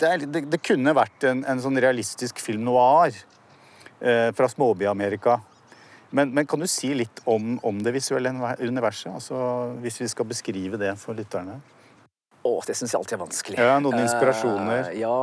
det, 0.00 0.08
er, 0.08 0.26
det, 0.26 0.44
det, 0.50 0.60
kunne 0.64 0.94
vært 0.96 1.26
en, 1.28 1.42
en, 1.48 1.60
sånn 1.62 1.78
realistisk 1.80 2.40
film 2.42 2.64
noir 2.68 3.12
eh, 3.12 4.30
fra 4.36 4.48
småby-Amerika. 4.48 5.38
Men, 6.10 6.32
men, 6.34 6.46
kan 6.50 6.62
du 6.62 6.66
si 6.70 6.90
litt 6.96 7.20
om, 7.30 7.54
om 7.66 7.82
det 7.84 7.92
visuelle 7.94 8.32
universet? 8.58 9.12
Altså, 9.12 9.36
hvis 9.84 10.00
vi 10.00 10.08
skal 10.10 10.26
beskrive 10.30 10.80
det 10.80 10.96
for 10.98 11.18
lytterne? 11.18 11.60
Å, 12.40 12.54
det 12.66 12.74
syns 12.74 12.94
jeg 12.94 12.98
alltid 12.98 13.18
er 13.18 13.22
vanskelig. 13.22 13.60
Ja, 13.60 13.76
Noen 13.84 14.00
inspirasjoner? 14.02 14.88
Uh, 14.88 14.96
ja. 14.98 15.14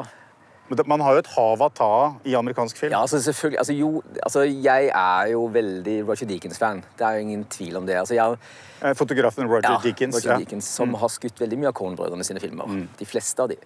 Man 0.67 0.99
har 0.99 1.15
jo 1.15 1.21
et 1.23 1.29
hav 1.31 1.61
av 1.63 1.73
ta 1.77 1.91
i 2.27 2.33
amerikansk 2.35 2.77
film. 2.77 2.91
Ja, 2.91 3.01
altså 3.05 3.21
selvfølgelig 3.23 3.59
altså, 3.61 3.73
jo, 3.73 4.03
altså, 4.23 4.41
Jeg 4.43 4.89
er 4.91 5.29
jo 5.31 5.45
veldig 5.53 5.97
Roger 6.07 6.27
Deakins-fan. 6.27 6.83
Det 6.99 7.05
er 7.07 7.19
jo 7.19 7.27
ingen 7.27 7.45
tvil 7.51 7.77
om 7.79 7.87
det. 7.87 7.95
Altså, 8.01 8.17
jeg, 8.17 8.35
Eh, 8.81 8.93
Fotografen 8.93 9.47
Roger 9.49 9.69
ja, 9.69 9.79
Deakins. 9.83 10.15
Roger 10.15 10.29
ja. 10.29 10.37
Mm. 10.37 10.45
Deakins 10.45 10.69
som 10.69 10.93
har 11.01 11.11
skutt 11.13 11.41
veldig 11.41 11.59
mye 11.61 11.71
av 11.71 11.77
Coen-brødrene 11.77 12.25
sine 12.27 12.41
filmer. 12.43 12.81
De 12.99 13.07
fleste 13.09 13.43
av 13.43 13.51
de. 13.51 13.57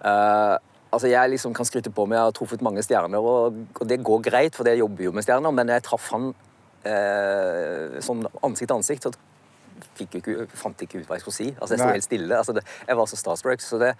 Uh, 0.00 0.56
altså 0.90 1.10
Jeg 1.10 1.34
liksom 1.34 1.54
kan 1.56 1.68
skryte 1.68 1.92
på 1.92 2.06
meg 2.08 2.16
jeg 2.16 2.28
har 2.30 2.36
truffet 2.36 2.62
mange 2.64 2.84
stjerner, 2.84 3.20
og, 3.20 3.58
og 3.76 3.88
det 3.88 4.00
går 4.04 4.22
greit, 4.30 4.56
for 4.56 4.68
jeg 4.68 4.80
jobber 4.80 5.04
jo 5.04 5.12
med 5.12 5.26
stjerner, 5.26 5.52
men 5.52 5.74
jeg 5.74 5.84
traff 5.84 6.08
han 6.14 6.30
uh, 6.32 8.00
sånn 8.00 8.24
ansikt 8.46 8.70
til 8.70 8.78
ansikt, 8.78 9.08
så 9.08 9.90
fikk 9.98 10.16
jeg 10.16 10.24
ikke, 10.24 10.48
fant 10.56 10.84
ikke 10.84 11.02
ut 11.02 11.08
hva 11.08 11.18
jeg 11.18 11.26
skulle 11.26 11.36
si. 11.36 11.48
Altså 11.52 11.76
Jeg 11.76 11.82
sto 11.82 11.92
helt 11.92 12.08
stille. 12.08 12.36
Altså 12.36 12.56
det, 12.56 12.64
jeg 12.88 12.96
var 12.96 13.08
så 13.10 13.18
starstruck. 13.20 13.64
Så, 13.64 13.80
det, 13.80 13.94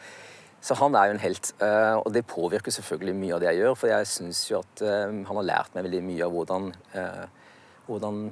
så 0.60 0.76
han 0.76 0.94
er 0.94 1.08
jo 1.08 1.16
en 1.16 1.22
helt. 1.22 1.52
eh, 1.64 1.96
og 1.96 2.12
det 2.12 2.26
påvirker 2.28 2.72
selvfølgelig 2.74 3.16
mye 3.16 3.34
av 3.34 3.40
det 3.40 3.48
jeg 3.48 3.62
gjør, 3.62 3.76
for 3.80 3.88
jeg 3.88 4.06
syns 4.06 4.42
jo 4.50 4.60
at 4.60 4.82
eh, 4.84 5.08
han 5.08 5.38
har 5.40 5.48
lært 5.48 5.74
meg 5.74 5.86
veldig 5.88 6.00
mye 6.04 6.26
av 6.26 6.34
hvordan, 6.36 6.72
eh, 6.94 7.26
hvordan 7.88 8.24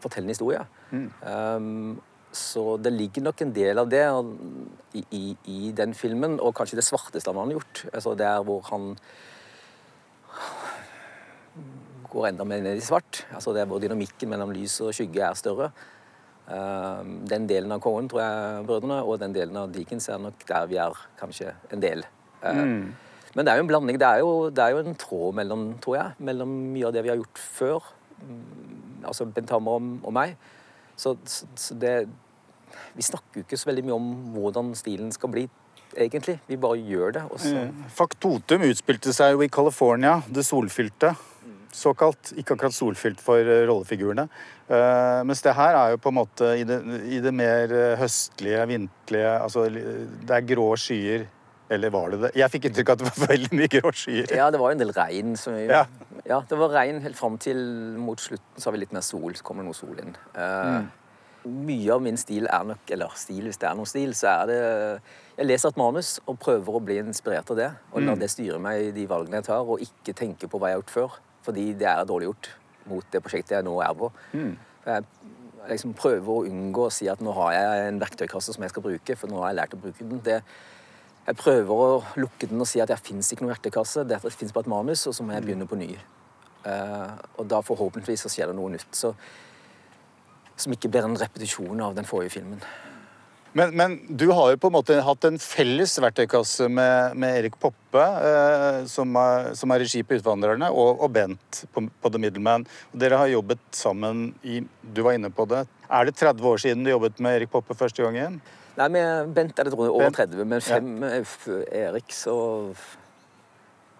fortelle 0.00 0.28
en 0.28 0.30
historie. 0.30 0.60
Um, 0.94 1.96
så 2.34 2.76
det 2.78 2.92
ligger 2.94 3.24
nok 3.26 3.40
en 3.42 3.52
del 3.54 3.80
av 3.82 3.88
det 3.90 4.04
i, 4.94 5.02
i, 5.10 5.22
i 5.50 5.72
den 5.74 5.94
filmen, 5.94 6.36
og 6.38 6.54
kanskje 6.54 6.78
det 6.78 6.86
svarteste 6.86 7.30
han 7.34 7.40
har 7.42 7.56
gjort. 7.58 7.82
Altså 7.92 8.14
Der 8.18 8.42
hvor 8.46 8.62
han 8.70 8.94
går 12.10 12.28
enda 12.30 12.46
mer 12.46 12.62
ned 12.62 12.78
i 12.78 12.86
svart. 12.86 13.24
Altså 13.34 13.54
Der 13.54 13.66
hvor 13.66 13.82
dynamikken 13.82 14.30
mellom 14.30 14.54
lys 14.54 14.78
og 14.86 14.94
skygge 14.94 15.26
er 15.26 15.34
større. 15.38 15.72
Um, 16.44 17.22
den 17.24 17.46
delen 17.48 17.72
av 17.72 17.80
Cohen, 17.80 18.08
tror 18.10 18.20
jeg, 18.20 18.64
brødrene, 18.68 18.98
og 19.00 19.16
den 19.22 19.32
delen 19.32 19.56
av 19.56 19.70
Dickens 19.72 20.10
er 20.12 20.20
nok 20.20 20.44
der 20.48 20.66
vi 20.68 20.76
er 20.82 20.98
kanskje 21.20 21.54
en 21.72 21.80
del. 21.80 22.04
Mm. 22.44 22.92
Men 23.34 23.46
det 23.46 23.52
er 23.52 23.58
jo 23.58 23.64
en 23.64 23.70
blanding. 23.70 23.98
Det 24.00 24.08
er 24.08 24.20
jo, 24.22 24.50
det 24.54 24.62
er 24.62 24.74
jo 24.74 24.82
en 24.84 24.98
tråd 25.00 25.38
mellom, 25.40 25.64
tror 25.82 25.96
jeg, 25.98 26.18
mellom 26.28 26.52
mye 26.74 26.86
av 26.88 26.94
det 26.94 27.02
vi 27.06 27.10
har 27.10 27.18
gjort 27.18 27.40
før. 27.56 27.88
Mm, 28.20 29.08
altså 29.10 29.26
Bent 29.26 29.50
Hammer 29.50 29.80
og, 29.80 29.88
og 30.04 30.14
meg. 30.14 30.36
Så, 30.96 31.16
så, 31.26 31.48
så 31.58 31.74
det 31.74 31.94
Vi 32.94 33.02
snakker 33.02 33.40
jo 33.40 33.42
ikke 33.42 33.58
så 33.58 33.68
veldig 33.70 33.82
mye 33.88 33.96
om 33.96 34.08
hvordan 34.34 34.72
stilen 34.78 35.10
skal 35.14 35.30
bli, 35.32 35.48
egentlig. 35.96 36.38
Vi 36.46 36.58
bare 36.60 36.78
gjør 36.78 37.16
det. 37.16 37.24
Også. 37.34 37.66
Faktotum 37.94 38.66
utspilte 38.68 39.14
seg 39.14 39.34
jo 39.34 39.42
i 39.46 39.50
California, 39.50 40.20
det 40.28 40.44
solfylte. 40.46 41.14
Såkalt. 41.74 42.32
Ikke 42.38 42.54
akkurat 42.54 42.74
solfylt 42.76 43.20
for 43.22 43.42
eh, 43.42 43.64
rollefigurene. 43.68 44.28
Eh, 44.70 45.20
mens 45.26 45.42
det 45.44 45.54
her 45.58 45.74
er 45.76 45.94
jo 45.94 46.00
på 46.04 46.12
en 46.12 46.18
måte 46.20 46.52
i 46.60 46.64
det, 46.68 46.78
i 47.10 47.18
det 47.24 47.32
mer 47.34 47.72
eh, 47.74 47.96
høstlige, 48.00 48.62
vinterlige 48.70 49.32
Altså 49.42 49.66
det 49.74 50.30
er 50.38 50.46
grå 50.54 50.68
skyer. 50.80 51.26
Eller 51.74 51.90
var 51.90 52.12
det 52.12 52.18
det? 52.26 52.30
Jeg 52.38 52.52
fikk 52.52 52.66
inntrykk 52.68 52.90
av 52.92 52.98
at 52.98 53.02
det 53.02 53.10
var 53.10 53.28
veldig 53.34 53.58
mye 53.58 53.70
grå 53.72 53.92
skyer. 53.96 54.34
Ja, 54.36 54.50
det 54.52 54.60
var 54.60 54.70
jo 54.70 54.76
en 54.78 54.82
del 54.84 54.92
regn. 54.94 55.34
Vi, 55.34 55.62
Ja. 55.72 55.84
ja. 56.28 56.42
det 56.48 56.58
var 56.60 56.74
regn 56.76 57.00
helt 57.02 57.18
fram 57.18 57.38
til 57.42 57.58
mot 57.98 58.20
slutten, 58.20 58.60
så 58.60 58.68
har 58.68 58.76
vi 58.76 58.84
litt 58.84 58.92
mer 58.94 59.02
sol. 59.04 59.32
Så 59.34 59.42
kommer 59.46 59.64
det 59.64 59.72
noe 59.72 59.78
sol 59.80 59.98
inn. 60.04 60.14
Eh, 60.36 60.84
Mye 61.44 61.90
av 61.92 62.00
min 62.00 62.16
stil 62.16 62.46
er 62.48 62.62
nok 62.64 62.88
Eller 62.94 63.10
stil, 63.20 63.42
hvis 63.44 63.58
det 63.60 63.66
er 63.68 63.74
noe 63.76 63.84
stil, 63.84 64.14
så 64.16 64.30
er 64.30 64.46
det 64.48 64.54
Jeg 65.36 65.48
leser 65.50 65.74
et 65.74 65.76
manus 65.76 66.14
og 66.24 66.38
prøver 66.40 66.78
å 66.78 66.80
bli 66.80 66.96
inspirert 67.02 67.50
av 67.52 67.58
det. 67.58 67.66
Og 67.92 68.00
la 68.06 68.14
det 68.16 68.30
styre 68.32 68.56
meg 68.64 68.86
i 68.86 68.92
de 68.96 69.04
valgene 69.10 69.42
jeg 69.42 69.48
tar, 69.50 69.60
og 69.66 69.82
ikke 69.84 70.14
tenke 70.16 70.48
på 70.48 70.56
hva 70.62 70.70
jeg 70.70 70.78
har 70.78 70.80
gjort 70.84 70.94
før. 70.94 71.18
Fordi 71.44 71.72
det 71.78 71.88
er 71.90 72.04
dårlig 72.08 72.30
gjort 72.30 72.50
mot 72.90 73.08
det 73.12 73.22
prosjektet 73.24 73.58
jeg 73.58 73.66
nå 73.66 73.74
er 73.84 73.96
på. 73.96 74.10
Jeg 74.84 75.04
liksom 75.70 75.94
prøver 75.96 76.28
å 76.28 76.44
unngå 76.44 76.88
å 76.88 76.92
si 76.92 77.08
at 77.08 77.22
nå 77.24 77.32
har 77.38 77.54
jeg 77.56 77.84
en 77.88 78.00
verktøykasse 78.02 78.52
som 78.52 78.64
jeg 78.64 78.72
skal 78.72 78.84
bruke, 78.84 79.16
for 79.16 79.32
nå 79.32 79.40
har 79.40 79.52
jeg 79.52 79.60
lært 79.60 79.76
å 79.76 79.80
bruke 79.80 80.08
den. 80.08 80.20
Det, 80.24 80.40
jeg 81.24 81.38
prøver 81.40 81.84
å 81.86 82.02
lukke 82.20 82.48
den 82.50 82.60
og 82.60 82.68
si 82.68 82.82
at 82.84 82.90
det 82.92 83.00
fins 83.00 83.32
ikke 83.32 83.46
noen 83.46 83.54
verktøykasse. 83.54 84.04
det 84.08 84.20
fins 84.26 84.52
bare 84.52 84.66
et 84.66 84.74
manus, 84.74 85.06
og 85.08 85.16
så 85.16 85.24
må 85.24 85.32
jeg 85.32 85.46
begynne 85.46 85.68
på 85.68 85.80
ny. 85.80 85.94
Uh, 86.64 87.16
og 87.38 87.48
da 87.48 87.60
forhåpentligvis 87.64 88.24
så 88.24 88.32
skjer 88.32 88.52
det 88.52 88.58
noe 88.58 88.72
nytt. 88.72 88.90
Så, 88.96 89.14
som 90.56 90.72
ikke 90.72 90.90
blir 90.92 91.08
en 91.08 91.16
repetisjon 91.18 91.80
av 91.84 91.96
den 91.96 92.08
forrige 92.08 92.36
filmen. 92.36 92.60
Men, 93.54 93.70
men 93.78 93.92
du 94.08 94.26
har 94.34 94.50
jo 94.50 94.58
på 94.58 94.66
en 94.66 94.74
måte 94.74 94.96
hatt 95.06 95.24
en 95.28 95.36
felles 95.38 95.92
verktøykasse 96.02 96.66
med, 96.66 97.14
med 97.22 97.36
Erik 97.38 97.54
Poppe, 97.62 98.02
eh, 98.02 98.80
som, 98.90 99.14
er, 99.14 99.52
som 99.54 99.70
er 99.70 99.84
regi 99.84 100.02
på 100.02 100.16
'Utvandrerne', 100.18 100.72
og, 100.74 100.98
og 100.98 101.12
Bent 101.14 101.60
på, 101.70 101.84
på 101.86 102.10
The 102.10 102.18
Middleman. 102.18 102.66
Og 102.90 102.98
dere 102.98 103.20
har 103.20 103.30
jobbet 103.30 103.62
sammen 103.70 104.32
i 104.42 104.58
Du 104.82 105.04
var 105.06 105.14
inne 105.14 105.30
på 105.30 105.46
det. 105.46 105.62
Er 105.86 106.10
det 106.10 106.16
30 106.18 106.50
år 106.50 106.64
siden 106.64 106.82
du 106.82 106.90
jobbet 106.90 107.22
med 107.22 107.38
Erik 107.38 107.54
Poppe 107.54 107.78
første 107.78 108.02
gangen? 108.02 108.40
Nei, 108.74 108.90
med 108.90 109.30
Bent 109.38 109.62
er 109.62 109.70
det 109.70 109.78
over 109.78 110.02
Bent. 110.02 110.18
30, 110.18 110.44
men 110.50 110.66
fem 110.72 110.90
med 111.04 111.30
Erik, 111.70 112.10
så 112.10 112.34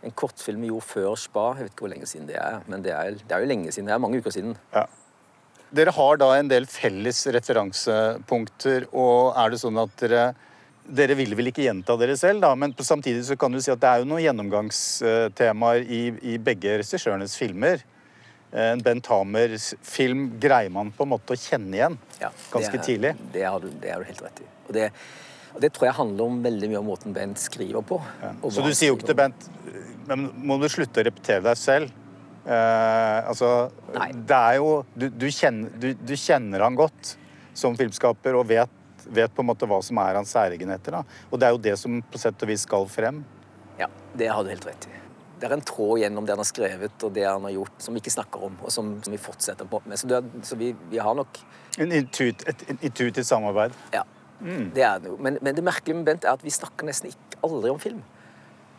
En 0.05 0.13
kortfilm 0.13 0.61
vi 0.61 0.69
gjorde 0.69 0.85
før 0.85 1.15
Spa, 1.17 1.47
jeg 1.55 1.65
vet 1.65 1.73
ikke 1.73 1.87
hvor 1.87 1.95
lenge 1.95 2.07
siden 2.11 2.27
det 2.29 2.35
er, 2.37 2.59
men 2.69 2.83
det 2.85 2.91
er, 2.93 3.15
det 3.23 3.33
er 3.33 3.41
jo 3.41 3.49
lenge 3.49 3.71
siden. 3.73 3.87
Det 3.89 3.95
er 3.95 4.03
mange 4.03 4.19
uker 4.21 4.35
siden. 4.35 4.59
Ja. 4.75 4.83
Dere 5.75 5.91
har 5.97 6.19
da 6.21 6.29
en 6.39 6.49
del 6.51 6.67
felles 6.71 7.25
referansepunkter, 7.35 8.87
og 8.95 9.35
er 9.41 9.51
det 9.55 9.59
sånn 9.63 9.81
at 9.83 9.95
dere 10.05 10.27
dere 10.85 11.15
vil 11.17 11.33
vel 11.33 11.49
ikke 11.49 11.65
gjenta 11.65 11.95
dere 11.97 12.13
selv, 12.21 12.43
da, 12.45 12.51
men 12.61 12.75
på- 12.77 12.85
samtidig 12.85 13.23
så 13.25 13.39
kan 13.41 13.51
du 13.55 13.57
si 13.65 13.71
at 13.73 13.81
det 13.81 13.89
er 13.89 14.03
jo 14.03 14.09
noen 14.11 14.21
gjennomgangstemaer 14.21 15.87
i, 15.89 16.01
i 16.35 16.37
begge 16.37 16.75
regissørenes 16.83 17.37
filmer. 17.41 17.81
En 18.53 18.83
Bent 18.85 19.07
Hamers 19.11 19.71
film 19.83 20.27
greier 20.39 20.71
man 20.71 20.93
på 20.95 21.03
en 21.07 21.11
måte 21.11 21.35
å 21.35 21.41
kjenne 21.41 21.75
igjen 21.75 21.97
Ja, 22.21 22.29
ganske 22.53 22.77
er, 22.79 22.85
tidlig. 22.85 23.15
Det 23.33 23.43
har, 23.49 23.59
du, 23.65 23.73
det 23.83 23.91
har 23.91 24.05
du 24.05 24.07
helt 24.13 24.21
rett 24.23 24.45
i. 24.45 24.47
Og 24.69 24.77
det, 24.77 24.85
og 25.55 25.65
det 25.65 25.73
tror 25.75 25.89
jeg 25.89 25.97
handler 25.97 26.29
om 26.29 26.37
veldig 26.45 26.69
mye 26.71 26.83
om 26.85 26.87
måten 26.93 27.17
Bent 27.17 27.41
skriver 27.43 27.83
på. 27.83 27.99
Ja. 28.23 28.31
Så 28.45 28.63
du 28.63 28.71
sier 28.77 28.93
jo 28.93 28.99
ikke 29.01 29.09
til. 29.11 29.19
Bent 29.25 29.49
Men 30.07 30.29
må 30.37 30.61
du 30.61 30.69
slutte 30.71 31.01
å 31.03 31.09
repetere 31.09 31.43
deg 31.49 31.59
selv? 31.59 31.91
Eh, 32.45 33.29
altså 33.29 33.51
Nei. 33.95 34.11
Det 34.29 34.37
er 34.37 34.57
jo 34.61 34.71
du, 34.95 35.07
du, 35.09 35.27
kjenner, 35.33 35.71
du, 35.81 35.93
du 35.97 36.13
kjenner 36.21 36.61
han 36.67 36.77
godt 36.77 37.15
som 37.57 37.77
filmskaper 37.79 38.37
og 38.37 38.49
vet, 38.51 38.73
vet 39.15 39.33
på 39.33 39.45
en 39.45 39.49
måte 39.49 39.69
hva 39.71 39.79
som 39.85 40.01
er 40.03 40.19
hans 40.19 40.33
særegenheter. 40.35 40.99
Da. 40.99 41.05
Og 41.31 41.41
det 41.41 41.49
er 41.49 41.55
jo 41.57 41.63
det 41.69 41.77
som 41.81 42.01
på 42.13 42.21
sett 42.21 42.43
og 42.45 42.51
vis 42.51 42.67
skal 42.67 42.85
frem. 42.91 43.23
Ja, 43.81 43.89
det 44.19 44.29
har 44.33 44.45
du 44.45 44.51
helt 44.53 44.67
rett 44.69 44.89
i. 44.91 45.01
Det 45.41 45.49
er 45.51 45.57
en 45.57 45.65
tråd 45.67 45.99
gjennom 46.01 46.25
det 46.27 46.33
han 46.37 46.41
har 46.41 46.49
skrevet 46.49 47.03
og 47.05 47.13
det 47.17 47.25
han 47.27 47.43
har 47.45 47.53
gjort, 47.57 47.75
som 47.83 47.97
vi 47.97 48.01
ikke 48.01 48.13
snakker 48.15 48.45
om, 48.47 48.55
og 48.65 48.71
som, 48.73 48.93
som 49.05 49.13
vi 49.13 49.19
fortsetter 49.21 49.67
på 49.69 49.81
med. 49.85 49.99
Så, 50.01 50.09
er- 50.15 50.45
så 50.47 50.57
vi, 50.61 50.71
vi 50.93 51.01
har 51.03 51.17
nok 51.19 51.41
En 51.83 51.91
intuit, 51.93 52.45
et 52.49 52.63
intuitivt 52.79 53.27
samarbeid. 53.27 53.75
Ja. 53.93 54.05
Mm. 54.41 54.69
Det 54.77 54.83
er 54.87 55.01
det 55.03 55.11
jo. 55.11 55.17
Men, 55.23 55.39
men 55.43 55.57
det 55.57 55.65
merkelige 55.67 55.97
med 55.99 56.07
Bent 56.07 56.25
er 56.29 56.37
at 56.37 56.45
vi 56.45 56.53
snakker 56.55 56.87
nesten 56.87 57.11
ikke 57.11 57.41
aldri 57.47 57.73
om 57.73 57.81
film. 57.83 58.03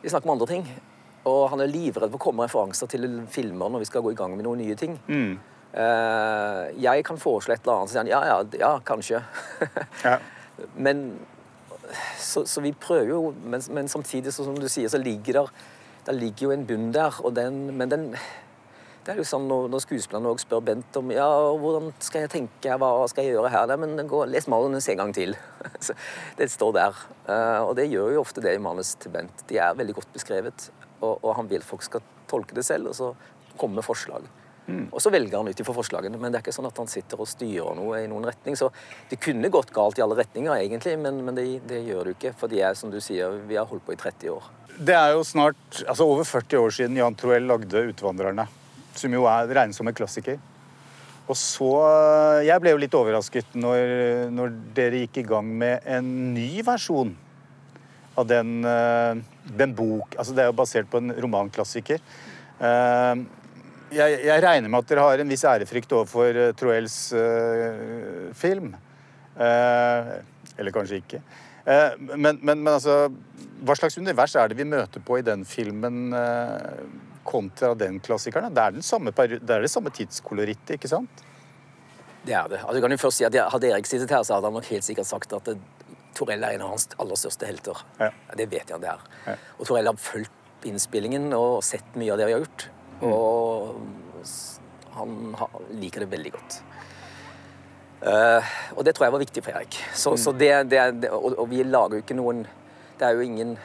Vi 0.04 0.10
snakker 0.12 0.30
om 0.30 0.36
andre 0.38 0.48
ting. 0.54 0.66
Og 1.30 1.50
han 1.52 1.64
er 1.64 1.72
livredd 1.72 2.12
for 2.12 2.20
å 2.20 2.26
komme 2.28 2.46
referanser 2.46 2.90
til 2.92 3.08
filmer 3.32 3.72
når 3.74 3.86
vi 3.86 3.90
skal 3.90 4.04
gå 4.06 4.14
i 4.14 4.18
gang 4.20 4.36
med 4.38 4.46
noen 4.46 4.62
nye 4.62 4.78
ting. 4.80 4.98
Mm. 5.10 5.36
Uh, 5.76 6.72
jeg 6.80 7.04
kan 7.04 7.18
foreslå 7.20 7.56
et 7.56 7.66
eller 7.66 7.82
annet, 7.82 7.92
så 7.92 7.98
sier 7.98 8.04
han 8.06 8.12
ja, 8.12 8.22
ja, 8.30 8.38
ja, 8.62 8.74
kanskje. 8.86 9.24
Ja. 10.06 10.20
men 10.80 11.08
så, 12.22 12.46
så 12.48 12.62
vi 12.64 12.72
prøver 12.72 13.12
jo, 13.12 13.34
men, 13.44 13.62
men 13.76 13.90
samtidig, 13.92 14.34
så, 14.34 14.46
som 14.48 14.56
du 14.58 14.70
sier, 14.72 14.90
så 14.90 15.02
ligger 15.02 15.42
der, 15.42 15.52
der 16.08 16.18
ligger 16.18 16.48
jo 16.48 16.56
en 16.56 16.66
bunn 16.70 16.92
der. 16.96 17.20
Og 17.26 17.36
den, 17.36 17.68
men 17.78 17.92
den 17.92 18.10
det 19.06 19.14
er 19.14 19.20
jo 19.22 19.26
sånn 19.28 19.44
når, 19.46 19.68
når 19.70 19.84
skuespillerne 19.84 20.32
også 20.34 20.48
spør 20.48 20.64
Bent 20.66 20.98
om 20.98 21.12
ja, 21.14 21.26
hvordan 21.62 21.92
skal 22.02 22.24
jeg 22.24 22.32
tenke, 22.34 22.78
hva 22.82 23.04
skal 23.12 23.28
jeg 23.28 23.36
gjøre 23.36 23.52
her? 23.54 23.68
Nei, 23.70 23.78
men 23.84 24.10
gå, 24.10 24.24
les 24.26 24.48
manus 24.50 24.88
en 24.90 24.98
gang 25.04 25.14
til. 25.14 25.36
Så 25.86 25.94
det 26.40 26.48
står 26.50 26.74
der. 26.80 27.04
Uh, 27.28 27.62
og 27.68 27.76
det 27.78 27.86
gjør 27.92 28.16
jo 28.16 28.24
ofte 28.24 28.42
det 28.42 28.56
i 28.58 28.64
manus 28.66 28.96
til 29.02 29.14
Bent. 29.14 29.46
De 29.52 29.60
er 29.62 29.78
veldig 29.78 30.00
godt 30.00 30.10
beskrevet, 30.16 30.72
og, 31.02 31.14
og 31.22 31.32
han 31.38 31.52
vil 31.52 31.64
folk 31.66 31.84
skal 31.86 32.04
tolke 32.30 32.58
det 32.58 32.66
selv, 32.66 32.92
og 32.92 32.98
så 32.98 33.12
komme 33.60 33.80
med 33.80 33.88
forslag. 33.88 34.26
Og 34.66 35.02
så 35.02 35.12
velger 35.14 35.38
han 35.38 35.48
ut 35.48 35.60
ifra 35.62 35.74
forslagene, 35.78 36.18
men 36.18 36.34
det 36.34 36.40
er 36.40 36.44
ikke 36.48 36.56
sånn 36.56 36.68
at 36.68 36.80
han 36.82 36.90
sitter 36.90 37.20
og 37.22 37.30
styrer 37.30 37.78
noe 37.78 38.00
i 38.02 38.08
noen 38.10 38.26
retning. 38.26 38.58
Så 38.58 38.72
det 39.12 39.20
kunne 39.22 39.52
gått 39.54 39.70
galt 39.76 40.00
i 40.00 40.04
alle 40.06 40.18
retninger, 40.18 40.56
egentlig, 40.58 40.96
men, 41.02 41.20
men 41.28 41.38
det, 41.38 41.46
det 41.70 41.84
gjør 41.86 42.10
det 42.10 42.16
ikke. 42.16 42.34
For 42.40 42.52
de 42.52 42.64
er, 42.66 42.78
som 42.78 42.94
du 42.94 42.98
sier, 43.04 43.38
vi 43.46 43.60
har 43.60 43.70
holdt 43.70 43.86
på 43.86 43.94
i 43.94 44.00
30 44.02 44.34
år. 44.34 44.48
Det 44.76 44.96
er 44.98 45.14
jo 45.14 45.22
snart 45.24 45.84
altså 45.86 46.08
over 46.10 46.26
40 46.28 46.64
år 46.64 46.74
siden 46.80 46.98
Jan 47.00 47.16
Troell 47.16 47.46
lagde 47.48 47.86
'Utvandrerne', 47.92 48.48
som 48.98 49.14
jo 49.14 49.28
er 49.30 49.54
regnes 49.54 49.78
som 49.78 49.88
en 49.88 49.96
klassiker. 49.96 50.42
Og 51.26 51.38
så 51.38 51.70
Jeg 52.46 52.62
ble 52.62 52.74
jo 52.74 52.82
litt 52.82 52.98
overrasket 52.98 53.56
når, 53.58 54.30
når 54.34 54.58
dere 54.78 55.06
gikk 55.06 55.22
i 55.22 55.30
gang 55.30 55.48
med 55.62 55.86
en 55.90 56.10
ny 56.36 56.62
versjon 56.66 57.16
av 58.16 58.28
den, 58.28 58.66
eh, 58.66 59.16
den 59.58 59.74
bok 59.76 60.16
Altså, 60.18 60.34
det 60.36 60.44
er 60.44 60.52
jo 60.52 60.58
basert 60.58 60.90
på 60.92 61.02
en 61.02 61.14
romanklassiker. 61.26 62.00
Eh, 62.60 63.26
Jeg, 63.96 64.16
jeg 64.26 64.42
regner 64.42 64.68
med 64.68 64.82
at 64.82 64.90
dere 64.90 65.04
har 65.06 65.22
en 65.22 65.30
viss 65.30 65.44
ærefrykt 65.46 65.92
overfor 65.94 66.40
Troels 66.58 67.14
eh, 67.14 68.32
film. 68.34 68.74
Eh, 69.38 70.10
eller 70.58 70.72
kanskje 70.74 71.02
ikke. 71.04 71.22
Men, 71.66 72.38
men, 72.46 72.60
men 72.62 72.68
altså 72.70 73.08
Hva 73.66 73.74
slags 73.74 73.98
univers 73.98 74.36
er 74.38 74.52
det 74.52 74.58
vi 74.60 74.68
møter 74.70 75.02
på 75.02 75.18
i 75.18 75.24
den 75.26 75.42
filmen 75.50 76.14
kontra 77.26 77.72
den 77.74 77.98
klassikeren? 78.06 78.54
Det 78.54 78.62
er, 78.62 78.76
den 78.76 78.86
samme, 78.86 79.14
det 79.16 79.50
er 79.50 79.66
det 79.66 79.72
samme 79.74 79.90
tidskolorittet, 79.90 80.76
ikke 80.78 80.92
sant? 80.92 81.24
Det 82.26 82.34
er 82.38 82.52
det. 82.52 82.60
Altså, 82.62 82.82
kan 82.82 82.94
jo 82.94 83.00
først 83.02 83.18
si 83.18 83.26
at 83.26 83.38
Hadde 83.54 83.72
Erik 83.72 83.90
sittet 83.90 84.14
her, 84.14 84.22
så 84.26 84.38
hadde 84.38 84.50
han 84.50 84.58
nok 84.58 84.70
helt 84.70 84.86
sikkert 84.86 85.10
sagt 85.10 85.34
at 85.34 85.50
det, 85.50 85.58
Torell 86.16 86.44
er 86.48 86.56
en 86.56 86.64
av 86.66 86.74
hans 86.76 86.88
aller 87.02 87.20
største 87.20 87.48
helter. 87.50 87.82
Ja. 88.00 88.12
Det 88.40 88.48
vet 88.52 88.70
jeg 88.70 88.76
han 88.78 88.84
det 88.84 88.94
er. 88.94 89.06
Ja. 89.28 89.36
Og 89.60 89.68
Torell 89.70 89.90
har 89.90 90.00
fulgt 90.00 90.66
innspillingen 90.66 91.30
og 91.38 91.60
sett 91.68 91.98
mye 92.00 92.14
av 92.14 92.22
det 92.22 92.30
vi 92.30 92.36
har 92.38 92.42
gjort. 92.46 92.70
Mm. 93.02 93.12
Og 93.12 94.26
han 94.96 95.36
har, 95.40 95.60
liker 95.76 96.06
det 96.06 96.12
veldig 96.14 96.32
godt. 96.38 96.60
Uh, 98.06 98.44
og 98.76 98.84
det 98.86 98.94
tror 98.96 99.08
jeg 99.08 99.16
var 99.16 99.24
viktig 99.24 99.44
for 99.44 99.58
Erik. 99.58 99.78
Så, 99.94 100.12
Mm. 100.14 100.18
så 100.24 100.32
det, 100.32 100.52
det, 100.72 100.82
det, 101.02 101.10
og, 101.12 101.40
og 101.40 101.50
vi 101.50 101.64
lager 101.64 101.98
jo 101.98 102.04
ikke 102.04 102.18
noen 102.18 102.44
Det 103.00 103.08
er 103.08 103.16
jo 103.18 103.22
ingen 103.26 103.56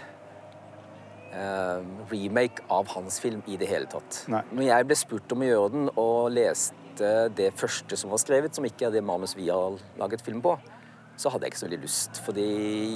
uh, 1.34 1.82
remake 2.10 2.64
av 2.70 2.88
hans 2.96 3.20
film 3.22 3.42
i 3.46 3.56
det 3.60 3.68
hele 3.70 3.86
tatt. 3.86 4.24
Nei. 4.32 4.42
Når 4.50 4.64
jeg 4.66 4.86
ble 4.88 4.96
spurt 4.98 5.34
om 5.36 5.44
å 5.44 5.50
gjøre 5.50 5.72
den, 5.76 5.90
og 5.94 6.32
leste 6.34 7.10
det 7.36 7.52
første 7.56 7.96
som 7.96 8.10
var 8.10 8.18
skrevet, 8.18 8.56
som 8.56 8.66
ikke 8.66 8.88
er 8.88 8.96
det 8.96 9.04
manus 9.06 9.36
vi 9.38 9.46
har 9.48 9.78
laget 10.00 10.24
film 10.26 10.42
på, 10.42 10.56
så 11.20 11.28
hadde 11.28 11.44
jeg 11.44 11.52
ikke 11.52 11.60
så 11.60 11.66
veldig 11.68 11.82
lyst. 11.82 12.20
Fordi 12.24 12.46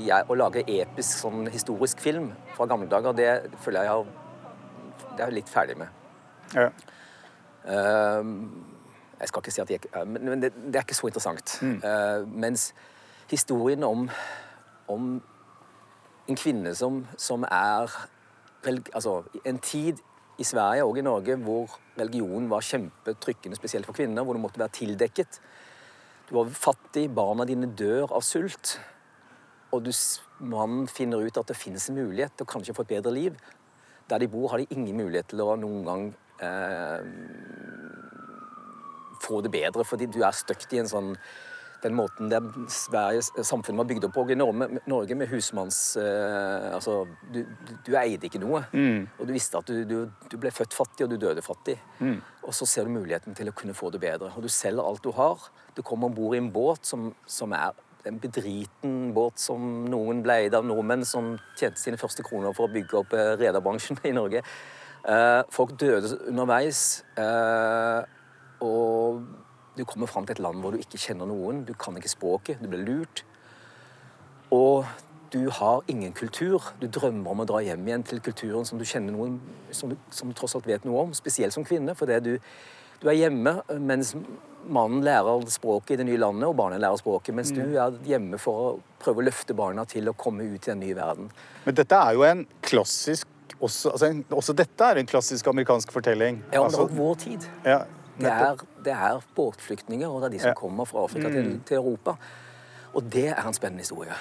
jeg, 0.08 0.26
å 0.28 0.36
lage 0.38 0.64
episk 0.64 1.18
sånn 1.20 1.48
historisk 1.52 2.00
film 2.00 2.30
fra 2.56 2.66
gamle 2.70 2.88
dager, 2.90 3.16
det 3.16 3.58
føler 3.64 3.84
jeg 3.84 3.92
har 3.92 4.12
Det 5.14 5.22
er 5.22 5.28
jeg 5.28 5.36
litt 5.36 5.50
ferdig 5.50 5.76
med. 5.78 6.00
Ja. 6.54 6.70
Ehm, 7.70 8.32
jeg 9.20 9.30
skal 9.30 9.42
ikke 9.42 9.52
si 9.54 9.60
at 9.62 9.70
jeg 9.70 9.80
ikke 9.80 10.04
Men, 10.04 10.24
men 10.28 10.42
det, 10.42 10.50
det 10.56 10.80
er 10.80 10.86
ikke 10.86 10.96
så 10.96 11.08
interessant. 11.10 11.58
Eh, 11.62 12.24
mens 12.26 12.72
historien 13.30 13.84
om, 13.84 14.08
om 14.88 15.14
en 16.28 16.40
kvinne 16.40 16.74
som, 16.74 17.04
som 17.16 17.46
er 17.50 17.92
Altså, 18.96 19.18
en 19.44 19.58
tid 19.60 19.98
i 20.40 20.44
Sverige 20.44 20.84
og 20.88 20.96
i 20.96 21.02
Norge 21.04 21.34
hvor 21.36 21.74
religion 21.98 22.46
var 22.48 22.64
kjempetrykkende, 22.64 23.58
spesielt 23.58 23.84
for 23.84 23.92
kvinner, 23.92 24.24
hvor 24.24 24.32
det 24.32 24.40
måtte 24.40 24.58
være 24.62 24.72
tildekket. 24.72 25.36
Du 26.28 26.34
var 26.38 26.48
fattig, 26.56 27.08
barna 27.12 27.44
dine 27.44 27.68
dør 27.76 28.12
av 28.16 28.22
sult, 28.24 28.78
og 29.74 29.84
du, 29.84 29.90
mannen 30.40 30.86
finner 30.88 31.24
ut 31.24 31.36
at 31.40 31.50
det 31.50 31.58
finnes 31.58 31.88
en 31.90 31.98
mulighet 31.98 32.32
til 32.36 32.46
å 32.46 32.52
kanskje 32.54 32.74
få 32.76 32.86
et 32.86 32.94
bedre 32.94 33.12
liv. 33.12 33.36
Der 34.08 34.22
de 34.22 34.28
bor, 34.32 34.48
har 34.52 34.62
de 34.62 34.70
ingen 34.72 34.96
mulighet 35.02 35.28
til 35.32 35.42
å 35.44 35.56
noen 35.60 35.82
gang 35.84 36.06
eh, 36.44 37.00
få 39.24 39.40
det 39.44 39.52
bedre, 39.52 39.84
fordi 39.84 40.08
du 40.08 40.22
er 40.24 40.36
støkt 40.36 40.72
i 40.72 40.80
en 40.80 40.90
sånn 40.90 41.12
den 41.84 41.96
måten 41.96 42.30
det 42.32 42.40
Sveriges 42.72 43.30
samfunn 43.44 43.76
var 43.76 43.88
bygd 43.88 44.06
opp 44.08 44.16
på 44.16 44.24
i 44.32 44.38
Norge, 44.38 45.16
med 45.18 45.28
husmanns... 45.30 45.80
Eh, 46.00 46.68
altså, 46.74 47.02
du, 47.32 47.42
du, 47.84 47.92
eide 48.00 48.28
ikke 48.28 48.40
noe. 48.42 48.62
Og 49.18 49.28
du 49.28 49.34
visste 49.34 49.60
at 49.60 49.68
du, 49.68 49.84
du, 49.88 49.96
du 50.30 50.36
ble 50.40 50.52
født 50.54 50.76
fattig, 50.76 51.04
og 51.04 51.12
du 51.12 51.18
døde 51.20 51.44
fattig. 51.44 51.76
Og 52.44 52.56
så 52.56 52.68
ser 52.68 52.88
du 52.88 52.94
muligheten 52.96 53.36
til 53.36 53.50
å 53.50 53.56
kunne 53.56 53.76
få 53.76 53.92
det 53.92 54.00
bedre. 54.02 54.32
Og 54.32 54.46
du 54.46 54.52
selger 54.52 54.84
alt 54.84 55.04
du 55.04 55.12
har. 55.16 55.48
Du 55.76 55.82
kommer 55.84 56.08
om 56.08 56.16
bord 56.16 56.36
i 56.36 56.40
en 56.42 56.52
båt 56.54 56.88
som, 56.88 57.10
som 57.28 57.52
er 57.56 57.76
en 58.04 58.18
bedriten 58.20 59.12
båt 59.16 59.40
som 59.40 59.84
noen 59.88 60.20
ble 60.24 60.42
eid 60.44 60.56
av 60.56 60.66
nordmenn 60.68 61.06
som 61.08 61.34
tjente 61.56 61.80
sine 61.80 62.00
første 62.00 62.24
kroner 62.26 62.52
for 62.56 62.68
å 62.68 62.74
bygge 62.74 62.98
opp 63.00 63.14
eh, 63.16 63.32
rederbransjen 63.40 64.00
i 64.08 64.12
Norge. 64.16 64.44
Eh, 65.04 65.40
folk 65.52 65.76
døde 65.80 66.16
underveis. 66.30 67.02
Og 68.64 69.24
du 69.76 69.84
kommer 69.84 70.06
fram 70.10 70.26
til 70.26 70.36
et 70.36 70.42
land 70.44 70.60
hvor 70.62 70.74
du 70.74 70.78
ikke 70.82 71.00
kjenner 71.00 71.26
noen, 71.26 71.64
du 71.66 71.74
kan 71.74 71.96
ikke 71.98 72.12
språket, 72.12 72.60
du 72.62 72.68
blir 72.70 72.84
lurt. 72.86 73.24
Og 74.54 74.84
du 75.34 75.48
har 75.50 75.82
ingen 75.90 76.12
kultur. 76.14 76.62
Du 76.78 76.86
drømmer 76.86 77.32
om 77.32 77.42
å 77.42 77.46
dra 77.48 77.58
hjem 77.64 77.88
igjen 77.88 78.04
til 78.06 78.20
kulturen 78.22 78.66
som 78.68 78.78
du 78.78 78.84
kjenner 78.86 79.16
noen 79.16 79.40
som 79.74 79.90
du, 79.90 79.96
som 80.14 80.30
du 80.30 80.36
tross 80.38 80.54
alt 80.54 80.68
vet 80.70 80.84
noe 80.86 81.08
om, 81.08 81.14
spesielt 81.16 81.54
som 81.56 81.66
kvinne. 81.66 81.96
For 81.98 82.06
det 82.06 82.20
du, 82.22 82.36
du 83.02 83.08
er 83.10 83.18
hjemme 83.18 83.56
mens 83.82 84.14
mannen 84.64 85.02
lærer 85.04 85.42
språket 85.52 85.96
i 85.96 86.00
det 86.00 86.06
nye 86.08 86.20
landet, 86.22 86.46
og 86.48 86.54
barnet 86.56 86.80
lærer 86.80 86.96
språket, 87.02 87.34
mens 87.36 87.50
du 87.52 87.60
er 87.74 87.98
hjemme 88.08 88.38
for 88.40 88.60
å 88.62 88.70
prøve 89.02 89.20
å 89.20 89.26
løfte 89.26 89.56
barna 89.58 89.84
til 89.90 90.08
å 90.08 90.14
komme 90.16 90.46
ut 90.46 90.62
i 90.62 90.70
den 90.70 90.80
nye 90.80 90.96
verden. 90.96 91.28
Men 91.66 91.76
dette 91.76 91.98
er 91.98 92.14
jo 92.16 92.24
en 92.24 92.46
klassisk 92.64 93.28
også, 93.60 93.90
altså 93.92 94.08
en, 94.08 94.22
også 94.34 94.54
dette 94.56 94.86
er 94.86 94.98
en 95.02 95.08
klassisk 95.08 95.46
amerikansk 95.50 95.92
fortelling. 95.94 96.40
Ja, 96.52 96.62
Altså, 96.64 96.86
vår 96.96 97.14
tid. 97.26 97.44
ja, 97.64 97.82
Det 98.18 98.30
er, 98.30 98.64
det 98.86 98.94
er 98.94 99.22
båtflyktninger, 99.36 100.08
og 100.08 100.22
det 100.22 100.28
er 100.28 100.34
de 100.36 100.42
som 100.44 100.58
kommer 100.58 100.86
fra 100.86 101.04
Afrika 101.08 101.30
til, 101.34 101.56
til 101.66 101.80
Europa. 101.80 102.14
Og 102.94 103.06
det 103.12 103.28
er 103.32 103.42
en 103.42 103.56
spennende 103.56 103.82
historie. 103.82 104.14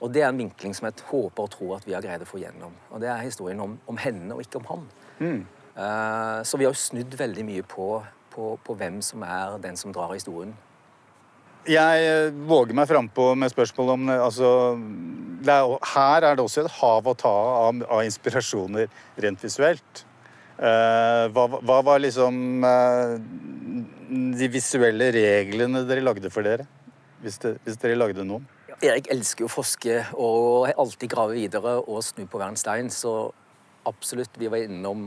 Og 0.00 0.14
det 0.14 0.22
er 0.22 0.30
en 0.30 0.38
vinkling 0.38 0.76
som 0.76 0.86
jeg 0.88 1.04
håper 1.10 1.44
og 1.44 1.50
tror 1.50 1.76
at 1.76 1.86
vi 1.88 1.92
har 1.96 2.04
greid 2.04 2.22
å 2.24 2.28
få 2.28 2.40
gjennom. 2.40 2.72
Og 2.90 3.02
det 3.02 3.10
er 3.12 3.24
historien 3.26 3.60
om, 3.60 3.76
om 3.90 3.98
henne 4.00 4.36
og 4.36 4.40
ikke 4.44 4.62
om 4.62 4.68
han. 4.70 4.86
Eh, 5.76 6.42
så 6.44 6.56
vi 6.56 6.66
har 6.66 6.72
jo 6.72 6.80
snudd 6.80 7.14
veldig 7.18 7.44
mye 7.46 7.66
på, 7.68 7.92
på, 8.32 8.54
på 8.64 8.76
hvem 8.80 9.00
som 9.04 9.24
er 9.26 9.58
den 9.62 9.76
som 9.80 9.92
drar 9.94 10.14
historien. 10.14 10.54
Jeg 11.68 12.04
eh, 12.08 12.30
våger 12.48 12.76
meg 12.76 12.88
frampå 12.88 13.34
med 13.36 13.52
spørsmål 13.52 13.92
om 13.94 14.08
eh, 14.08 14.22
altså, 14.24 14.52
er, 15.44 15.74
Her 15.92 16.30
er 16.30 16.38
det 16.38 16.44
også 16.46 16.64
et 16.64 16.78
hav 16.78 17.10
å 17.10 17.16
ta 17.18 17.34
av, 17.66 17.82
av 17.84 18.04
inspirasjoner 18.06 18.88
rent 19.20 19.44
visuelt. 19.44 20.04
Eh, 20.60 21.26
hva, 21.32 21.46
hva 21.56 21.78
var 21.80 22.02
liksom 22.02 22.64
eh, 22.68 23.14
de 24.36 24.48
visuelle 24.52 25.08
reglene 25.14 25.86
dere 25.88 26.04
lagde 26.04 26.28
for 26.32 26.44
dere? 26.44 26.66
Hvis, 27.24 27.38
det, 27.40 27.54
hvis 27.64 27.80
dere 27.80 27.96
lagde 27.96 28.26
noen? 28.28 28.44
Erik 28.80 29.08
elsker 29.12 29.44
jo 29.44 29.48
å 29.48 29.52
forske 29.52 29.96
og 30.20 30.68
alltid 30.70 31.12
grave 31.12 31.36
videre 31.36 31.78
og 31.80 32.04
snu 32.04 32.26
på 32.28 32.40
hver 32.40 32.52
en 32.52 32.60
stein, 32.60 32.92
så 32.92 33.30
absolutt, 33.88 34.36
vi 34.40 34.48
var 34.52 34.64
innom 34.64 35.02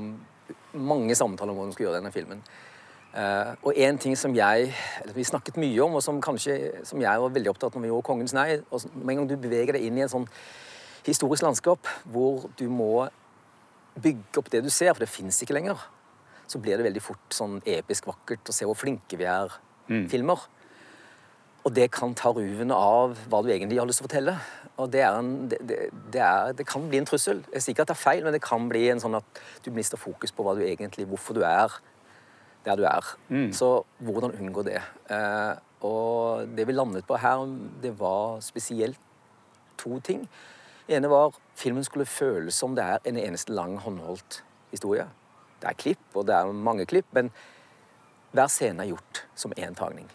mange 0.73 1.17
samtaler 1.17 1.53
om 1.53 1.59
hvordan 1.59 1.71
vi 1.71 1.77
skulle 1.77 1.89
gjøre 1.89 2.01
denne 2.01 2.13
filmen. 2.13 2.43
Uh, 3.13 3.53
og 3.61 3.77
en 3.77 3.97
ting 4.01 4.15
som 4.17 4.33
jeg, 4.33 4.71
eller 5.03 5.13
vi 5.13 5.25
snakket 5.25 5.57
mye 5.61 5.81
om, 5.85 5.97
og 5.99 6.05
som 6.05 6.21
kanskje, 6.21 6.55
som 6.85 7.01
jeg 7.01 7.21
var 7.21 7.33
veldig 7.33 7.51
opptatt 7.51 7.75
av 7.75 7.77
når 7.77 7.85
vi 7.85 7.91
gjorde 7.91 8.07
Kongens 8.09 8.33
nei, 8.33 8.47
og 8.73 8.87
med 8.95 9.13
en 9.13 9.19
gang 9.21 9.27
du 9.29 9.35
beveger 9.41 9.77
deg 9.77 9.85
inn 9.85 9.99
i 9.99 10.05
en 10.05 10.13
sånn 10.13 10.25
historisk 11.05 11.45
landskap, 11.45 11.89
hvor 12.09 12.47
du 12.57 12.65
må 12.73 13.05
bygge 14.01 14.41
opp 14.41 14.49
det 14.53 14.63
du 14.65 14.71
ser, 14.73 14.93
for 14.93 15.03
det 15.03 15.11
fins 15.11 15.41
ikke 15.43 15.55
lenger, 15.57 15.79
så 16.49 16.59
blir 16.61 16.77
det 16.77 16.87
veldig 16.87 17.03
fort 17.03 17.35
sånn 17.35 17.59
episk 17.69 18.07
vakkert 18.09 18.49
å 18.49 18.55
se 18.55 18.67
hvor 18.67 18.77
flinke 18.77 19.19
vi 19.19 19.27
er 19.29 19.53
filmer. 20.11 20.41
Og 21.63 21.71
det 21.71 21.87
kan 21.95 22.11
ta 22.17 22.33
ruvene 22.35 22.75
av 22.75 23.15
hva 23.31 23.39
du 23.43 23.49
egentlig 23.53 23.79
har 23.79 23.87
lyst 23.87 24.01
til 24.01 24.05
å 24.05 24.09
fortelle. 24.09 24.33
Og 24.81 24.89
det, 24.91 25.03
er 25.05 25.15
en, 25.15 25.31
det, 25.47 25.59
det, 26.11 26.19
er, 26.19 26.51
det 26.57 26.65
kan 26.67 26.89
bli 26.89 26.99
en 26.99 27.07
trussel. 27.07 27.39
Jeg 27.53 27.63
sier 27.63 27.75
ikke 27.75 27.85
at 27.85 27.93
det 27.93 27.95
er 27.95 28.01
feil, 28.01 28.23
men 28.25 28.35
det 28.35 28.41
kan 28.43 28.67
bli 28.67 28.83
en 28.91 28.99
sånn 28.99 29.15
at 29.15 29.41
du 29.63 29.69
mister 29.75 30.01
fokus 30.01 30.33
på 30.35 30.45
du 30.57 30.63
egentlig, 30.65 31.07
hvorfor 31.07 31.37
du 31.37 31.43
er 31.47 31.71
der 32.65 32.79
du 32.79 32.83
er. 32.87 33.13
Så 33.55 33.69
hvordan 34.03 34.35
unngå 34.39 34.63
det? 34.67 34.81
Eh, 35.11 35.53
og 35.83 36.51
det 36.55 36.67
vi 36.67 36.75
landet 36.75 37.07
på 37.07 37.19
her, 37.19 37.43
det 37.83 37.93
var 37.99 38.39
spesielt 38.43 38.99
to 39.79 39.99
ting. 39.99 40.27
Det 40.87 40.97
ene 40.97 41.07
var 41.07 41.35
filmen 41.55 41.85
skulle 41.87 42.05
føles 42.09 42.57
som 42.59 42.73
det 42.75 42.83
er 42.83 43.05
en 43.07 43.19
eneste 43.19 43.53
lang 43.55 43.77
håndholdt 43.79 44.41
historie. 44.73 45.05
Det 45.61 45.69
er 45.69 45.79
klipp, 45.79 46.03
og 46.13 46.27
det 46.27 46.35
er 46.35 46.51
mange 46.51 46.85
klipp, 46.89 47.07
men 47.15 47.29
hver 48.35 48.49
scene 48.51 48.83
er 48.83 48.91
gjort 48.91 49.21
som 49.39 49.53
én 49.55 49.77
tagning. 49.77 50.09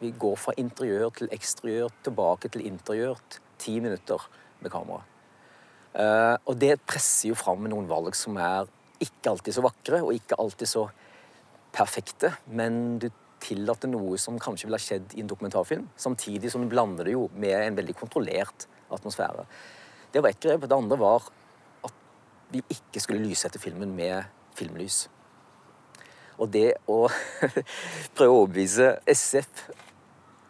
Vi 0.00 0.10
går 0.18 0.34
fra 0.40 0.54
interiør 0.58 1.12
til 1.14 1.30
eksteriør, 1.32 1.92
tilbake 2.04 2.50
til 2.52 2.66
interiør. 2.66 3.20
Ti 3.58 3.78
minutter 3.80 4.26
med 4.60 4.72
kamera. 4.74 5.04
Eh, 5.94 6.36
og 6.44 6.58
det 6.60 6.80
presser 6.84 7.30
jo 7.30 7.38
fram 7.38 7.68
noen 7.70 7.86
valg 7.88 8.16
som 8.18 8.36
er 8.42 8.66
ikke 9.00 9.30
alltid 9.30 9.54
så 9.54 9.64
vakre, 9.64 10.02
og 10.02 10.16
ikke 10.16 10.36
alltid 10.40 10.68
så 10.68 10.88
perfekte, 11.76 12.32
men 12.48 12.98
du 12.98 13.08
tillater 13.40 13.88
noe 13.92 14.18
som 14.18 14.40
kanskje 14.40 14.66
ville 14.66 14.80
ha 14.80 14.82
skjedd 14.82 15.14
i 15.14 15.22
en 15.22 15.30
dokumentarfilm, 15.30 15.86
samtidig 16.00 16.50
som 16.50 16.64
du 16.64 16.72
blander 16.72 17.06
det 17.06 17.14
jo 17.14 17.28
med 17.36 17.54
en 17.60 17.78
veldig 17.78 17.94
kontrollert 17.96 18.66
atmosfære. 18.92 19.46
Det 20.14 20.22
var 20.22 20.32
ett 20.32 20.40
grep. 20.40 20.66
Det 20.68 20.76
andre 20.76 20.98
var 21.00 21.26
at 21.84 21.92
vi 22.52 22.62
ikke 22.70 23.02
skulle 23.02 23.26
lyssette 23.26 23.58
filmen 23.62 23.94
med 23.96 24.22
filmlys. 24.56 25.06
Og 26.38 26.50
det 26.52 26.74
å 26.90 27.06
prøve 28.16 28.30
å 28.32 28.40
overbevise 28.42 28.96
SF 29.08 29.68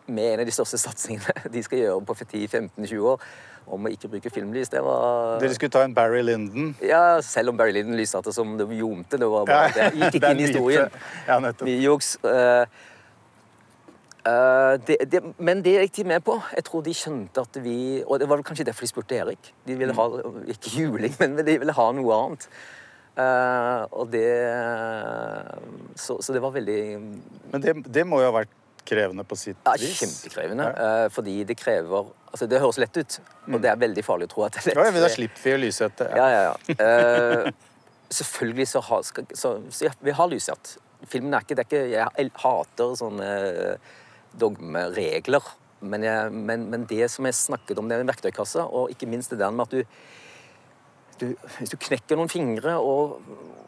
med 0.07 0.33
en 0.35 0.41
av 0.43 0.47
de 0.47 0.55
største 0.55 0.79
satsingene 0.79 1.51
de 1.51 1.63
skal 1.67 1.81
gjøre 1.83 2.03
på 2.07 2.15
10-15-20 2.21 3.07
år, 3.11 3.23
om 3.67 3.87
å 3.89 3.91
ikke 3.91 4.07
bruke 4.13 4.31
filmlys, 4.31 4.69
det 4.71 4.79
var 4.87 5.41
Dere 5.43 5.55
skulle 5.57 5.75
ta 5.75 5.81
en 5.83 5.95
Barry 5.95 6.21
Lyndon. 6.23 6.69
Ja, 6.87 7.19
selv 7.27 7.51
om 7.51 7.57
Barry 7.59 7.75
Lyndon 7.75 7.97
lyssatte 7.99 8.31
som 8.35 8.53
det 8.59 8.67
ljomte. 8.79 9.19
Det 9.19 9.27
var 9.27 9.49
bare, 9.49 9.73
det 9.75 9.89
gikk 9.99 10.15
ikke 10.21 10.31
inn 10.37 10.43
i 10.43 10.47
historien. 10.47 11.01
Ja, 11.27 11.41
nettopp. 11.43 11.67
Vi 11.67 11.75
juks. 11.83 12.13
eh, 12.23 12.69
eh, 14.27 14.73
det, 14.87 14.97
det, 15.13 15.21
men 15.39 15.63
det 15.65 15.77
gikk 15.77 16.01
de 16.01 16.07
med 16.13 16.25
på. 16.27 16.39
Jeg 16.55 16.67
tror 16.67 16.83
de 16.87 16.95
skjønte 16.97 17.45
at 17.47 17.61
vi 17.65 17.77
Og 18.05 18.19
det 18.21 18.29
var 18.29 18.41
vel 18.41 18.47
kanskje 18.47 18.67
derfor 18.69 18.87
de 18.87 18.91
spurte 18.91 19.19
Erik. 19.19 19.53
De 19.67 19.77
ville 19.79 19.95
ha 19.97 20.09
ikke 20.55 20.75
juling, 20.81 21.15
men 21.23 21.39
de 21.41 21.59
ville 21.63 21.77
ha 21.77 21.87
noe 21.97 22.19
annet. 22.21 22.49
Uh, 23.17 23.87
og 23.97 24.11
det 24.13 24.29
så, 25.97 26.19
så 26.21 26.35
det 26.37 26.43
var 26.45 26.53
veldig 26.53 26.81
Men 27.01 27.63
det, 27.65 27.73
det 27.89 28.03
må 28.05 28.19
jo 28.21 28.27
ha 28.29 28.35
vært 28.43 28.53
krevende 28.87 29.25
på 29.25 29.39
sitt 29.41 29.57
ja, 29.65 29.73
vis. 29.81 29.97
kjempekrevende. 30.03 30.67
eh, 30.69 31.07
fordi 31.11 31.41
det 31.49 31.57
krever 31.59 32.11
Altså, 32.31 32.47
det 32.47 32.61
høres 32.61 32.77
lett 32.79 32.99
ut, 33.01 33.17
og 33.49 33.57
det 33.65 33.71
er 33.71 33.79
veldig 33.81 34.05
farlig 34.05 34.29
å 34.29 34.31
tro 34.31 34.45
at 34.45 34.53
det 34.55 34.61
er 34.61 34.69
lett. 34.69 34.79
Ja, 34.85 34.93
men 34.93 35.03
da 35.03 35.09
slipper 35.11 35.43
vi 35.43 35.55
å 35.57 35.61
lyssette. 35.63 36.07
Ja, 36.13 36.27
ja, 36.29 36.43
ja. 36.53 37.55
Selvfølgelig 38.13 38.67
så 38.69 38.83
har 38.85 39.03
så, 39.09 39.55
så 39.73 39.89
ja, 39.89 39.95
Vi 40.05 40.15
har 40.15 40.29
lyssatt. 40.31 40.77
Filmen 41.09 41.35
er 41.35 41.47
ikke, 41.47 41.57
det 41.57 41.65
er 41.65 41.71
ikke 41.71 41.83
Jeg 41.95 42.31
hater 42.45 42.93
sånne 43.01 43.31
dogmeregler, 44.41 45.55
Men, 45.81 46.03
jeg, 46.03 46.33
men, 46.33 46.71
men 46.71 46.85
det 46.89 47.11
som 47.13 47.27
jeg 47.29 47.35
snakket 47.37 47.79
om, 47.79 47.89
det 47.89 47.97
er 47.97 48.01
en 48.01 48.09
verktøykasse, 48.09 48.63
og 48.65 48.91
ikke 48.91 49.07
minst 49.07 49.31
det 49.31 49.39
der 49.39 49.51
med 49.51 49.67
at 49.67 49.75
du, 49.75 49.83
du 51.21 51.35
Hvis 51.59 51.71
du 51.71 51.77
knekker 51.77 52.17
noen 52.17 52.33
fingre 52.33 52.79
og, 52.81 53.21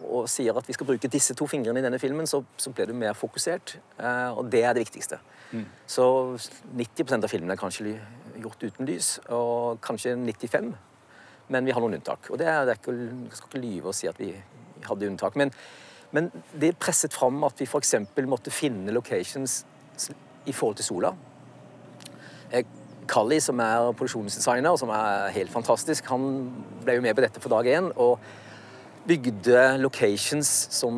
og, 0.02 0.24
sier 0.28 0.57
at 0.57 0.66
vi 0.68 0.72
skal 0.72 0.88
bruke 0.88 1.09
disse 1.09 1.35
to 1.37 1.46
fingrene 1.46 1.81
i 1.81 1.85
denne 1.85 2.00
filmen, 2.00 2.26
så, 2.26 2.42
så 2.57 2.72
blir 2.72 2.88
du 2.88 2.94
mer 2.96 3.12
fokusert, 3.12 3.76
eh, 4.00 4.31
og 4.33 4.48
det 4.50 4.64
er 4.64 4.72
det 4.72 4.87
viktigste. 4.87 5.20
Mm. 5.52 5.64
Så 5.87 6.04
90% 6.76 7.24
av 7.24 7.28
filmene 7.28 7.57
er 7.57 7.61
kanskje 7.61 7.98
gjort 8.40 8.64
uten 8.64 8.88
lys, 8.88 9.18
og 9.28 9.81
kanskje 9.85 10.16
95 10.16 10.74
men 11.48 11.64
vi 11.64 11.72
har 11.72 11.83
noen 11.83 11.98
unntak. 11.98 12.28
Og 12.33 12.40
det 12.40 12.48
er, 12.48 12.64
det 12.66 12.74
er 12.74 12.81
ikke, 12.81 12.94
Jeg 12.98 13.38
skal 13.38 13.50
ikke 13.50 13.64
lyve 13.64 13.90
og 13.90 13.96
si 13.96 14.09
at 14.09 14.20
vi 14.20 14.33
hadde 14.85 15.09
unntak. 15.09 15.37
Men, 15.37 15.52
men 16.12 16.31
det 16.52 16.76
presset 16.81 17.14
fram 17.14 17.42
at 17.48 17.61
vi 17.61 17.68
f.eks. 17.68 17.94
måtte 18.28 18.52
finne 18.54 18.94
locations 18.94 19.62
i 20.46 20.53
forhold 20.53 20.77
til 20.77 20.88
sola. 20.88 21.14
Kalli, 23.09 23.38
som 23.40 23.61
er 23.64 23.92
produksjonsdesigner, 23.96 24.77
som 24.77 24.90
er 24.92 25.31
helt 25.33 25.53
fantastisk, 25.53 26.07
han 26.12 26.51
ble 26.85 26.98
jo 26.98 27.05
med 27.05 27.16
på 27.16 27.24
dette 27.24 27.40
for 27.40 27.53
dag 27.53 27.66
én. 27.72 27.90
og 27.96 28.18
bygde 29.09 29.79
locations 29.81 30.48
som 30.74 30.96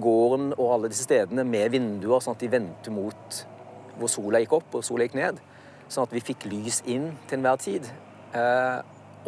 gården 0.00 0.54
og 0.54 0.70
alle 0.74 0.88
disse 0.88 1.04
stedene 1.04 1.44
med 1.44 1.74
vinduer, 1.74 2.22
sånn 2.24 2.36
at 2.38 2.40
de 2.40 2.48
vendte 2.48 2.92
mot 2.94 3.40
hvor 3.98 4.10
sola 4.10 4.40
gikk 4.40 4.54
opp 4.56 4.78
og 4.78 4.86
sola 4.86 5.04
gikk 5.04 5.18
ned. 5.18 5.42
Sånn 5.92 6.06
at 6.06 6.14
vi 6.14 6.24
fikk 6.24 6.46
lys 6.48 6.80
inn 6.88 7.10
til 7.28 7.38
enhver 7.38 7.60
tid. 7.60 7.90
Eh, 8.34 8.78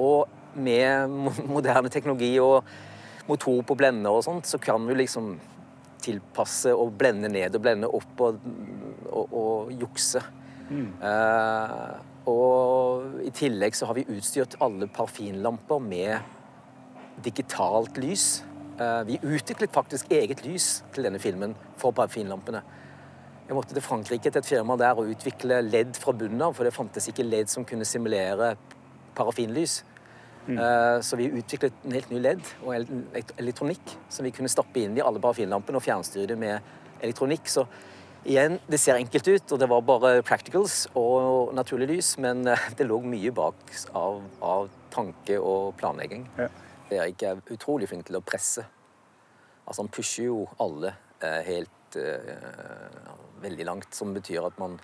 og 0.01 0.33
med 0.57 1.13
moderne 1.55 1.93
teknologi 1.93 2.33
og 2.41 2.65
motor 3.29 3.61
på 3.67 3.77
blender 3.77 4.17
og 4.17 4.25
sånt, 4.25 4.49
så 4.49 4.59
kan 4.63 4.87
du 4.89 4.95
liksom 4.97 5.35
tilpasse 6.03 6.73
og 6.75 6.95
blende 6.99 7.31
ned 7.33 7.57
og 7.57 7.63
blende 7.65 7.91
opp 7.91 8.23
og, 8.25 8.41
og, 9.11 9.33
og 9.33 9.73
jukse. 9.81 10.23
Mm. 10.71 10.89
Uh, 11.01 11.97
og 12.27 13.23
i 13.23 13.31
tillegg 13.35 13.77
så 13.79 13.87
har 13.87 13.99
vi 13.99 14.07
utstyrt 14.11 14.59
alle 14.65 14.89
parfinlamper 14.91 15.83
med 15.83 17.23
digitalt 17.25 17.99
lys. 18.03 18.43
Uh, 18.81 19.03
vi 19.09 19.21
utviklet 19.23 19.73
faktisk 19.73 20.11
eget 20.13 20.43
lys 20.47 20.83
til 20.95 21.07
denne 21.07 21.23
filmen 21.23 21.55
for 21.81 21.95
parfinlampene. 21.97 22.65
Jeg 23.47 23.55
måtte 23.55 23.77
til 23.77 23.85
Frankrike 23.85 24.31
til 24.31 24.43
et 24.43 24.49
firma 24.49 24.75
der 24.77 24.99
og 24.99 25.13
utvikle 25.13 25.61
ledd 25.63 25.95
fra 26.03 26.13
bunnen 26.19 26.43
av, 26.43 26.57
for 26.57 26.67
det 26.67 26.75
fantes 26.75 27.07
ikke 27.07 27.27
ledd 27.27 27.53
som 27.53 27.65
kunne 27.65 27.87
simulere 27.87 28.57
parafinlys. 29.15 29.85
Mm. 30.47 30.59
Eh, 30.59 31.01
så 31.03 31.19
vi 31.19 31.27
utviklet 31.35 31.85
en 31.85 31.97
helt 31.97 32.11
ny 32.13 32.21
LED 32.23 32.49
og 32.63 32.89
elektronikk 33.43 33.97
som 34.09 34.27
vi 34.27 34.33
kunne 34.35 34.51
stappe 34.53 34.83
inn 34.83 34.97
i 34.99 35.03
alle 35.03 35.23
parafinlampene 35.23 35.81
og 35.81 35.85
fjernstyre 35.85 36.31
det 36.33 36.39
med 36.39 37.03
elektronikk. 37.03 37.51
Så 37.51 37.67
igjen, 38.27 38.61
det 38.71 38.79
ser 38.83 39.01
enkelt 39.01 39.29
ut, 39.29 39.53
og 39.53 39.61
det 39.63 39.69
var 39.71 39.83
bare 39.87 40.13
practicals 40.27 40.85
og 40.95 41.55
naturlig 41.57 41.91
lys, 41.95 42.15
men 42.23 42.47
eh, 42.51 42.69
det 42.79 42.87
lå 42.89 43.01
mye 43.05 43.35
bak 43.35 43.75
av, 43.99 44.23
av 44.43 44.71
tanke 44.95 45.41
og 45.41 45.75
planlegging. 45.81 46.29
Ja. 46.39 46.51
Erik 46.87 47.23
er 47.27 47.43
utrolig 47.51 47.89
flink 47.91 48.07
til 48.07 48.19
å 48.19 48.25
presse. 48.25 48.63
Altså, 49.67 49.83
han 49.83 49.91
pusher 49.91 50.29
jo 50.29 50.45
alle 50.63 50.95
eh, 51.19 51.41
helt 51.49 51.99
eh, 51.99 53.01
veldig 53.43 53.67
langt, 53.67 53.91
som 53.95 54.15
betyr 54.15 54.47
at 54.47 54.61
man 54.63 54.79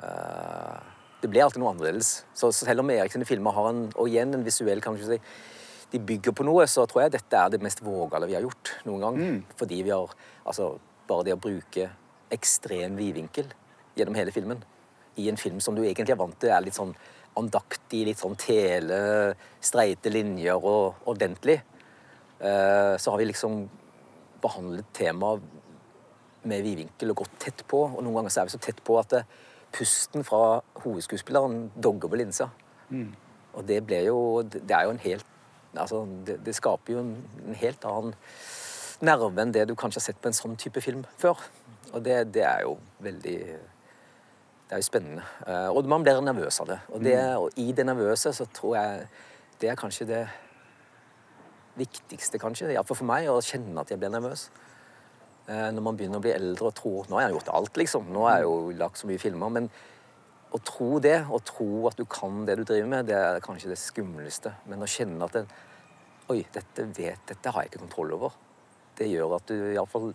eh, 0.00 0.96
det 1.20 1.28
blir 1.28 1.44
alltid 1.44 1.62
noe 1.62 1.74
annerledes. 1.74 2.24
Så 2.34 2.50
selv 2.56 2.82
om 2.82 2.90
Erik 2.92 3.12
sine 3.14 3.28
filmer 3.28 3.54
har 3.56 3.70
en, 3.70 3.86
og 3.94 4.08
igjen 4.08 4.34
en 4.36 4.44
visuell 4.46 4.82
kan 4.84 4.96
si, 4.98 5.20
de 5.90 6.02
bygger 6.06 6.34
på 6.36 6.46
noe, 6.46 6.66
så 6.70 6.86
tror 6.88 7.04
jeg 7.04 7.16
dette 7.16 7.38
er 7.38 7.50
det 7.52 7.62
mest 7.64 7.82
vågale 7.84 8.28
vi 8.30 8.36
har 8.38 8.44
gjort 8.46 8.74
noen 8.88 9.04
gang. 9.04 9.18
Mm. 9.20 9.38
Fordi 9.60 9.82
vi 9.86 9.94
har 9.94 10.14
altså, 10.44 10.76
Bare 11.10 11.24
det 11.26 11.32
å 11.34 11.40
bruke 11.42 11.88
ekstrem 12.30 12.94
vidvinkel 12.94 13.48
gjennom 13.98 14.14
hele 14.14 14.30
filmen 14.30 14.60
i 15.18 15.24
en 15.26 15.40
film 15.40 15.58
som 15.58 15.74
du 15.74 15.80
egentlig 15.82 16.14
er 16.14 16.20
vant 16.20 16.36
til 16.38 16.52
er 16.54 16.62
litt 16.62 16.76
sånn 16.76 16.92
andaktig, 17.40 18.04
litt 18.06 18.20
sånn 18.20 18.36
tele, 18.38 19.00
streite 19.58 20.12
linjer 20.12 20.54
og 20.54 21.02
ordentlig, 21.10 21.56
eh, 22.38 22.94
så 22.94 23.10
har 23.10 23.18
vi 23.18 23.26
liksom 23.26 23.64
behandlet 24.42 24.92
temaet 24.94 25.42
med 26.46 26.62
vidvinkel 26.64 27.12
og 27.12 27.24
gått 27.24 27.38
tett 27.42 27.66
på. 27.68 27.82
Og 27.90 28.00
noen 28.04 28.20
ganger 28.20 28.34
så 28.34 28.42
er 28.42 28.48
vi 28.48 28.54
så 28.54 28.62
tett 28.62 28.80
på 28.86 28.96
at 29.02 29.16
det, 29.16 29.24
pusten 29.72 30.24
fra 30.26 30.60
hovedskuespilleren 30.84 31.70
dogger 31.82 32.10
på 32.10 32.20
linsa. 32.20 32.48
Mm. 32.90 33.12
Og 33.54 33.66
det 33.66 33.80
ble 33.86 34.04
jo 34.06 34.42
Det 34.42 34.70
er 34.70 34.84
jo 34.86 34.90
en 34.90 35.04
helt 35.04 35.26
Altså, 35.78 36.06
det, 36.26 36.40
det 36.46 36.54
skaper 36.54 36.92
jo 36.92 36.98
en, 36.98 37.12
en, 37.46 37.54
helt 37.54 37.84
annen 37.86 38.14
nerve 39.06 39.38
enn 39.38 39.52
det 39.54 39.68
du 39.70 39.76
kanskje 39.78 40.00
har 40.00 40.04
sett 40.08 40.18
på 40.18 40.26
en 40.26 40.34
sånn 40.34 40.56
type 40.58 40.82
film 40.82 41.04
før. 41.18 41.38
Og 41.92 42.02
det, 42.02 42.16
det 42.34 42.42
er 42.42 42.64
jo 42.66 42.72
veldig 42.98 43.36
Det 43.46 44.74
er 44.74 44.82
jo 44.82 44.86
spennende. 44.86 45.22
Uh, 45.46 45.70
og 45.70 45.86
man 45.86 46.02
blir 46.02 46.18
nervøs 46.26 46.58
av 46.60 46.72
det. 46.72 46.80
Og, 46.88 47.04
det, 47.04 47.16
og 47.36 47.54
i 47.58 47.70
det 47.70 47.86
nervøse 47.86 48.32
så 48.34 48.48
tror 48.54 48.76
jeg 48.76 49.06
det 49.60 49.70
er 49.70 49.78
kanskje 49.78 50.08
det 50.08 50.24
viktigste, 51.78 52.38
kanskje, 52.38 52.72
iallfall 52.74 52.98
for 52.98 53.08
meg, 53.08 53.28
å 53.30 53.40
kjenne 53.44 53.82
at 53.82 53.90
jeg 53.92 54.00
blir 54.00 54.12
nervøs. 54.12 54.48
Eh, 55.50 55.70
når 55.74 55.82
man 55.82 55.96
begynner 55.98 56.20
å 56.20 56.22
bli 56.22 56.30
eldre 56.30 56.68
og 56.68 56.76
tror 56.78 57.08
Nå 57.10 57.18
har 57.18 57.26
jeg 57.26 57.34
gjort 57.38 57.54
alt, 57.58 57.80
liksom. 57.80 58.10
Nå 58.14 58.26
har 58.28 58.38
jeg 58.38 58.46
jo 58.46 58.74
lagt 58.78 59.00
så 59.00 59.08
mye 59.10 59.22
filmer. 59.22 59.50
Men 59.56 59.66
å 60.54 60.60
tro 60.66 61.00
det, 61.02 61.16
å 61.26 61.40
tro 61.46 61.88
at 61.90 61.98
du 61.98 62.04
kan 62.10 62.44
det 62.46 62.58
du 62.60 62.64
driver 62.68 62.90
med, 62.92 63.08
det 63.10 63.18
er 63.18 63.42
kanskje 63.42 63.72
det 63.72 63.80
skumleste. 63.80 64.54
Men 64.70 64.84
å 64.84 64.90
kjenne 64.90 65.26
at 65.26 65.38
det, 65.38 65.44
Oi, 66.30 66.44
dette, 66.54 66.84
vet, 66.94 67.24
dette 67.26 67.50
har 67.50 67.64
jeg 67.64 67.72
ikke 67.72 67.80
kontroll 67.82 68.12
over. 68.14 68.34
Det 68.94 69.08
gjør 69.10 69.32
at 69.40 69.48
du 69.50 69.56
iallfall 69.72 70.12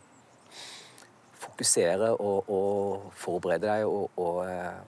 fokuserer 1.55 2.15
og, 2.19 2.49
og 2.51 3.11
forbereder 3.15 3.69
deg 3.69 3.85
og, 3.87 4.09
og, 4.19 4.41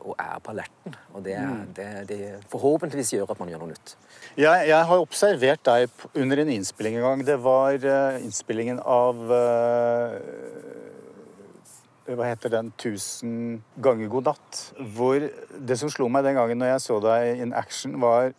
og, 0.04 0.16
er 0.20 0.40
på 0.44 0.52
alerten. 0.52 0.96
Og 1.14 1.24
det, 1.24 1.38
mm. 1.40 1.62
det, 1.76 1.88
det, 2.10 2.20
forhåpentligvis 2.52 3.14
gjør 3.14 3.32
at 3.32 3.40
man 3.40 3.50
gjør 3.50 3.64
noe 3.64 3.72
nytt. 3.72 3.96
Jeg, 4.38 4.68
jeg 4.68 4.90
har 4.90 5.04
observert 5.04 5.64
deg 5.66 5.88
under 6.14 6.44
en 6.44 6.52
innspilling 6.58 6.98
en 7.00 7.08
gang. 7.08 7.24
Det 7.28 7.38
var 7.44 7.80
uh, 7.80 8.20
innspillingen 8.20 8.82
av 8.84 9.22
uh, 9.32 10.18
hva 12.08 12.28
heter 12.28 12.52
den 12.52 12.74
'Tusen 12.76 13.64
ganger 13.84 14.12
god 14.12 14.34
natt'. 14.34 14.60
Hvor 14.96 15.24
det 15.24 15.80
som 15.80 15.92
slo 15.92 16.10
meg 16.12 16.28
den 16.28 16.36
gangen 16.40 16.60
når 16.60 16.76
jeg 16.76 16.84
så 16.84 17.00
deg 17.04 17.44
in 17.44 17.56
action, 17.56 17.96
var 18.02 18.36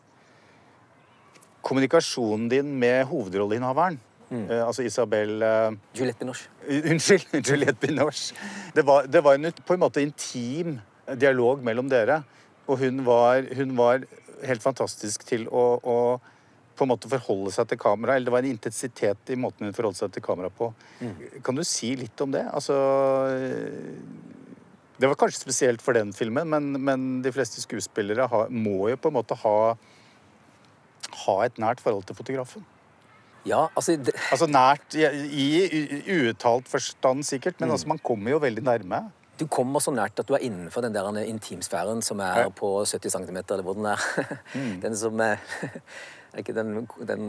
kommunikasjonen 1.64 2.48
din 2.48 2.76
med 2.80 3.04
hovedrolleinnehaveren. 3.10 3.98
Mm. 4.28 4.44
Uh, 4.50 4.66
altså 4.66 4.84
Isabel 4.84 5.42
uh, 5.42 5.72
Juliette 5.96 6.20
Binoche. 6.20 6.48
Unnskyld. 6.92 7.40
Juliette 7.40 7.80
Binoche. 7.80 8.34
Det 8.74 8.84
var, 8.86 9.08
det 9.08 9.24
var 9.24 9.38
en 9.38 9.52
på 9.52 9.76
en 9.76 9.84
måte 9.84 10.04
intim 10.04 10.78
dialog 11.16 11.62
mellom 11.64 11.88
dere. 11.88 12.22
Og 12.68 12.82
hun 12.82 13.04
var, 13.06 13.46
hun 13.56 13.76
var 13.78 14.04
helt 14.44 14.62
fantastisk 14.62 15.24
til 15.28 15.46
å, 15.48 15.64
å, 15.80 15.98
på 16.76 16.84
en 16.84 16.92
måte 16.92 17.10
forholde 17.10 17.52
seg 17.54 17.70
til 17.70 17.80
kamera. 17.80 18.16
Eller 18.16 18.28
det 18.28 18.34
var 18.36 18.44
en 18.44 18.52
intensitet 18.52 19.32
i 19.32 19.38
måten 19.40 19.68
hun 19.68 19.76
forholdt 19.76 20.02
seg 20.02 20.12
til 20.14 20.24
kamera 20.24 20.52
på. 20.52 20.70
Mm. 21.00 21.14
Kan 21.44 21.58
du 21.58 21.64
si 21.66 21.94
litt 21.98 22.20
om 22.24 22.34
det? 22.34 22.44
Altså 22.52 22.76
Det 24.98 25.08
var 25.08 25.18
kanskje 25.18 25.40
spesielt 25.46 25.82
for 25.82 25.96
den 25.96 26.12
filmen, 26.12 26.50
men, 26.52 26.72
men 26.84 27.08
de 27.24 27.32
fleste 27.32 27.62
skuespillere 27.64 28.28
har, 28.28 28.50
må 28.50 28.90
jo 28.92 29.00
på 29.00 29.12
en 29.12 29.18
måte 29.20 29.38
ha, 29.44 29.58
ha 31.24 31.38
et 31.46 31.62
nært 31.62 31.80
forhold 31.80 32.04
til 32.04 32.18
fotografen. 32.18 32.66
Ja, 33.48 33.66
altså, 33.74 33.96
det... 33.96 34.14
altså 34.32 34.48
nært 34.50 34.96
i, 34.98 35.06
i 35.44 36.18
uuttalt 36.18 36.68
forstand, 36.68 37.24
sikkert, 37.28 37.58
men 37.60 37.70
mm. 37.70 37.76
altså, 37.76 37.88
man 37.94 38.02
kommer 38.04 38.36
jo 38.36 38.42
veldig 38.44 38.64
nærme. 38.66 39.06
Du 39.38 39.46
kommer 39.46 39.78
så 39.82 39.92
nært 39.94 40.18
at 40.18 40.26
du 40.26 40.34
er 40.34 40.42
innenfor 40.42 40.82
den 40.82 40.94
der 40.94 41.22
intimsfæren 41.22 42.02
som 42.02 42.20
er 42.20 42.40
ja. 42.42 42.48
på 42.50 42.72
70 42.84 43.14
cm, 43.14 43.36
eller 43.36 43.62
hvor 43.62 43.78
den 43.78 43.86
er. 43.86 44.06
Mm. 44.54 44.80
Den 44.84 44.96
som 44.98 45.20
er 45.20 45.38
er 46.32 46.42
ikke 46.42 46.54
den, 46.54 46.86
den, 47.08 47.28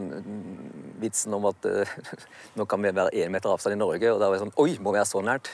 vitsen 0.99 1.33
om 1.33 1.45
at 1.49 1.65
uh, 1.65 1.91
nå 2.59 2.65
kan 2.69 2.83
vi 2.83 2.91
være 2.95 3.13
én 3.15 3.31
meter 3.31 3.51
avstand 3.51 3.77
i 3.77 3.79
Norge, 3.79 4.11
og 4.11 4.19
da 4.19 4.27
er 4.27 4.35
det 4.35 4.41
sånn 4.43 4.55
Oi, 4.59 4.73
må 4.81 4.91
vi 4.91 4.99
være 4.99 5.09
så 5.09 5.21
nært? 5.23 5.51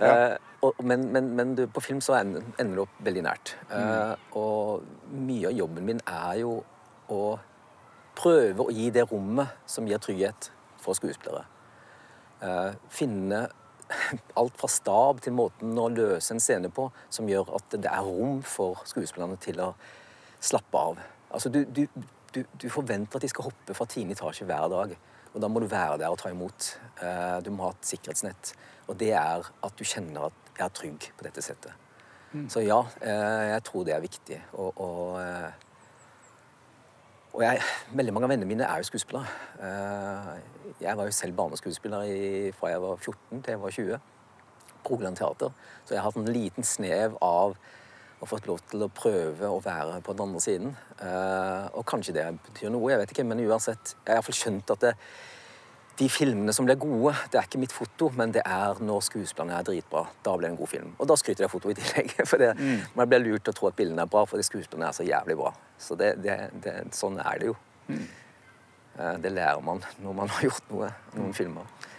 ja. 0.00 0.12
uh, 0.32 0.36
og, 0.66 0.80
men, 0.82 1.06
men, 1.14 1.30
men 1.38 1.54
du, 1.54 1.66
på 1.70 1.84
film 1.84 2.00
så 2.02 2.16
ender, 2.18 2.42
ender 2.58 2.80
du 2.80 2.84
opp 2.86 2.96
veldig 3.06 3.22
nært. 3.28 3.54
Uh, 3.70 3.76
mm. 3.76 4.24
Og 4.40 5.20
mye 5.28 5.52
av 5.52 5.60
jobben 5.60 5.86
min 5.86 6.00
er 6.10 6.40
jo 6.40 6.56
å 7.12 7.20
prøve 8.16 8.66
å 8.66 8.72
gi 8.74 8.88
det 8.94 9.06
rommet 9.10 9.68
som 9.68 9.86
gir 9.88 10.00
trygghet 10.02 10.50
for 10.82 10.98
skuespillere. 10.98 11.44
Uh, 12.42 12.74
finne 12.92 13.46
alt 14.40 14.58
fra 14.60 14.70
stab 14.70 15.22
til 15.24 15.36
måten 15.36 15.76
å 15.78 15.88
løse 15.92 16.34
en 16.34 16.42
scene 16.42 16.70
på 16.74 16.88
som 17.12 17.28
gjør 17.30 17.54
at 17.58 17.78
det 17.78 17.90
er 17.90 18.04
rom 18.04 18.42
for 18.44 18.82
skuespillerne 18.88 19.38
til 19.42 19.62
å 19.62 19.70
slappe 20.42 20.82
av. 20.90 21.00
Altså, 21.30 21.50
du, 21.52 21.62
du, 21.64 21.86
du, 22.34 22.42
du 22.60 22.68
forventer 22.72 23.18
at 23.18 23.26
de 23.26 23.32
skal 23.32 23.48
hoppe 23.48 23.76
fra 23.76 23.88
tiende 23.90 24.16
etasje 24.16 24.46
hver 24.48 24.68
dag. 24.72 24.96
Og 25.34 25.42
da 25.42 25.48
må 25.52 25.60
du 25.60 25.68
være 25.68 25.98
der 26.00 26.12
og 26.12 26.20
ta 26.20 26.32
imot. 26.32 26.70
Uh, 27.00 27.38
du 27.44 27.50
må 27.52 27.66
ha 27.66 27.74
et 27.74 27.90
sikkerhetsnett. 27.90 28.54
Og 28.86 28.96
det 29.00 29.12
er 29.18 29.44
at 29.44 29.76
du 29.76 29.84
kjenner 29.84 30.30
at 30.30 30.54
jeg 30.56 30.64
er 30.64 30.76
trygg 30.76 31.08
på 31.18 31.26
dette 31.26 31.44
settet. 31.44 31.74
Mm. 32.32 32.46
Så 32.52 32.62
ja, 32.64 32.78
uh, 32.80 33.44
jeg 33.50 33.64
tror 33.66 33.84
det 33.84 33.96
er 33.96 34.04
viktig. 34.04 34.38
Og, 34.56 34.80
og 34.80 35.65
og 37.36 37.42
jeg, 37.44 37.60
veldig 37.92 38.12
mange 38.16 38.24
av 38.24 38.30
vennene 38.32 38.48
mine 38.48 38.64
er 38.64 38.80
jo 38.80 38.86
skuespillere. 38.88 39.28
Eh, 39.60 40.28
jeg 40.80 40.96
var 40.96 41.04
jo 41.04 41.12
selv 41.12 41.36
barneskuespiller 41.36 42.06
fra 42.56 42.70
jeg 42.72 42.80
var 42.80 42.96
14 42.96 43.42
til 43.42 43.52
jeg 43.52 43.60
var 43.60 43.74
20. 43.76 43.98
på 44.86 44.94
Rogaland 44.94 45.18
Teater. 45.18 45.52
Så 45.84 45.92
jeg 45.92 46.00
har 46.00 46.08
hatt 46.08 46.16
en 46.16 46.32
liten 46.32 46.64
snev 46.64 47.18
av 47.20 47.58
og 48.16 48.30
fått 48.30 48.48
lov 48.48 48.62
til 48.70 48.86
å 48.86 48.88
prøve 48.88 49.50
å 49.52 49.60
være 49.60 50.00
på 50.00 50.14
den 50.16 50.24
andre 50.24 50.40
siden. 50.40 50.72
Eh, 50.96 51.66
og 51.76 51.84
kanskje 51.84 52.16
det 52.16 52.24
betyr 52.46 52.72
noe, 52.72 52.88
jeg 52.94 53.02
vet 53.02 53.12
ikke, 53.12 53.26
men 53.28 53.44
uansett. 53.44 53.92
Jeg 53.98 54.14
har 54.14 54.22
iallfall 54.22 54.38
skjønt 54.40 54.72
at 54.72 54.86
det, 54.86 54.94
de 55.96 56.08
filmene 56.12 56.52
som 56.52 56.66
blir 56.68 56.76
gode, 56.80 57.14
det 57.32 57.38
er 57.40 57.46
ikke 57.48 57.60
mitt 57.62 57.72
foto, 57.72 58.10
men 58.18 58.32
det 58.34 58.42
er 58.44 58.80
når 58.84 59.04
skuespillerne 59.06 59.56
er 59.56 59.64
dritbra. 59.64 60.04
Da 60.24 60.34
blir 60.36 60.48
det 60.48 60.52
en 60.52 60.58
god 60.60 60.70
film. 60.70 60.92
Og 61.00 61.08
da 61.08 61.16
skryter 61.16 61.44
jeg 61.44 61.48
av 61.48 61.54
fotoet 61.54 61.78
i 61.78 61.80
tillegg. 61.80 62.12
For 62.30 62.42
det, 62.42 62.52
mm. 62.58 62.92
man 62.98 63.10
blir 63.10 63.24
lurt 63.24 63.46
til 63.46 63.54
å 63.54 63.56
tro 63.56 63.70
at 63.70 63.78
bildene 63.78 64.04
er 64.04 64.12
bra, 64.12 64.26
fordi 64.28 64.44
skuespillerne 64.44 64.90
er 64.90 64.96
så 64.96 65.06
jævlig 65.06 65.38
bra. 65.40 65.54
Så 65.80 65.96
det, 65.98 66.12
det, 66.24 66.76
sånn 66.96 67.16
er 67.22 67.40
det 67.40 67.50
jo. 67.50 67.56
Mm. 67.88 68.06
Det 69.22 69.32
lærer 69.32 69.64
man 69.64 69.82
når 70.04 70.16
man 70.20 70.32
har 70.32 70.48
gjort 70.48 70.70
noe, 70.72 70.92
noen 71.16 71.32
mm. 71.32 71.36
filmer. 71.36 71.92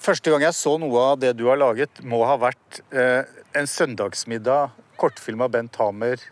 Første 0.00 0.32
gang 0.32 0.46
jeg 0.46 0.56
så 0.56 0.78
noe 0.80 1.06
av 1.10 1.20
det 1.20 1.34
du 1.36 1.44
har 1.50 1.58
laget, 1.60 2.00
må 2.06 2.22
ha 2.24 2.38
vært 2.40 2.80
eh, 2.94 3.26
en 3.58 3.66
søndagsmiddag, 3.68 4.72
kortfilm 5.00 5.42
av 5.44 5.52
Bent 5.52 5.76
Hamer, 5.80 6.22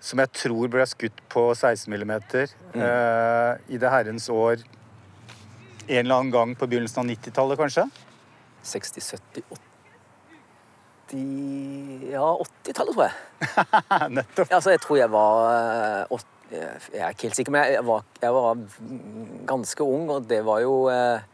som 0.00 0.22
jeg 0.22 0.30
tror 0.44 0.70
ble 0.72 0.86
skutt 0.88 1.20
på 1.32 1.50
16 1.52 1.90
mm 1.90 2.12
mm. 2.14 2.80
eh, 2.80 3.52
i 3.74 3.80
det 3.82 3.90
herrens 3.92 4.28
år 4.32 4.62
en 5.88 6.04
eller 6.04 6.14
annen 6.20 6.32
gang 6.34 6.54
på 6.58 6.68
begynnelsen 6.68 7.02
av 7.02 7.10
90-tallet, 7.10 7.58
kanskje? 7.58 7.86
60, 8.68 9.00
70, 9.00 9.42
80 11.08 12.10
Ja, 12.12 12.26
80-tallet, 12.44 12.92
tror 12.92 13.06
jeg. 13.06 13.14
Nettopp. 14.18 14.52
Altså, 14.52 14.74
jeg 14.74 14.82
tror 14.84 14.98
jeg 15.00 15.10
var 15.14 16.10
80, 16.12 16.26
eh, 16.50 16.88
Jeg 16.92 17.02
er 17.06 17.14
ikke 17.16 17.28
helt 17.28 17.38
sikker, 17.40 17.54
men 17.54 17.72
jeg 17.72 17.84
var, 17.88 18.04
jeg 18.20 18.34
var 18.36 18.62
ganske 19.48 19.86
ung, 19.86 20.10
og 20.12 20.28
det 20.28 20.42
var 20.44 20.60
jo 20.64 20.74
eh, 20.92 21.24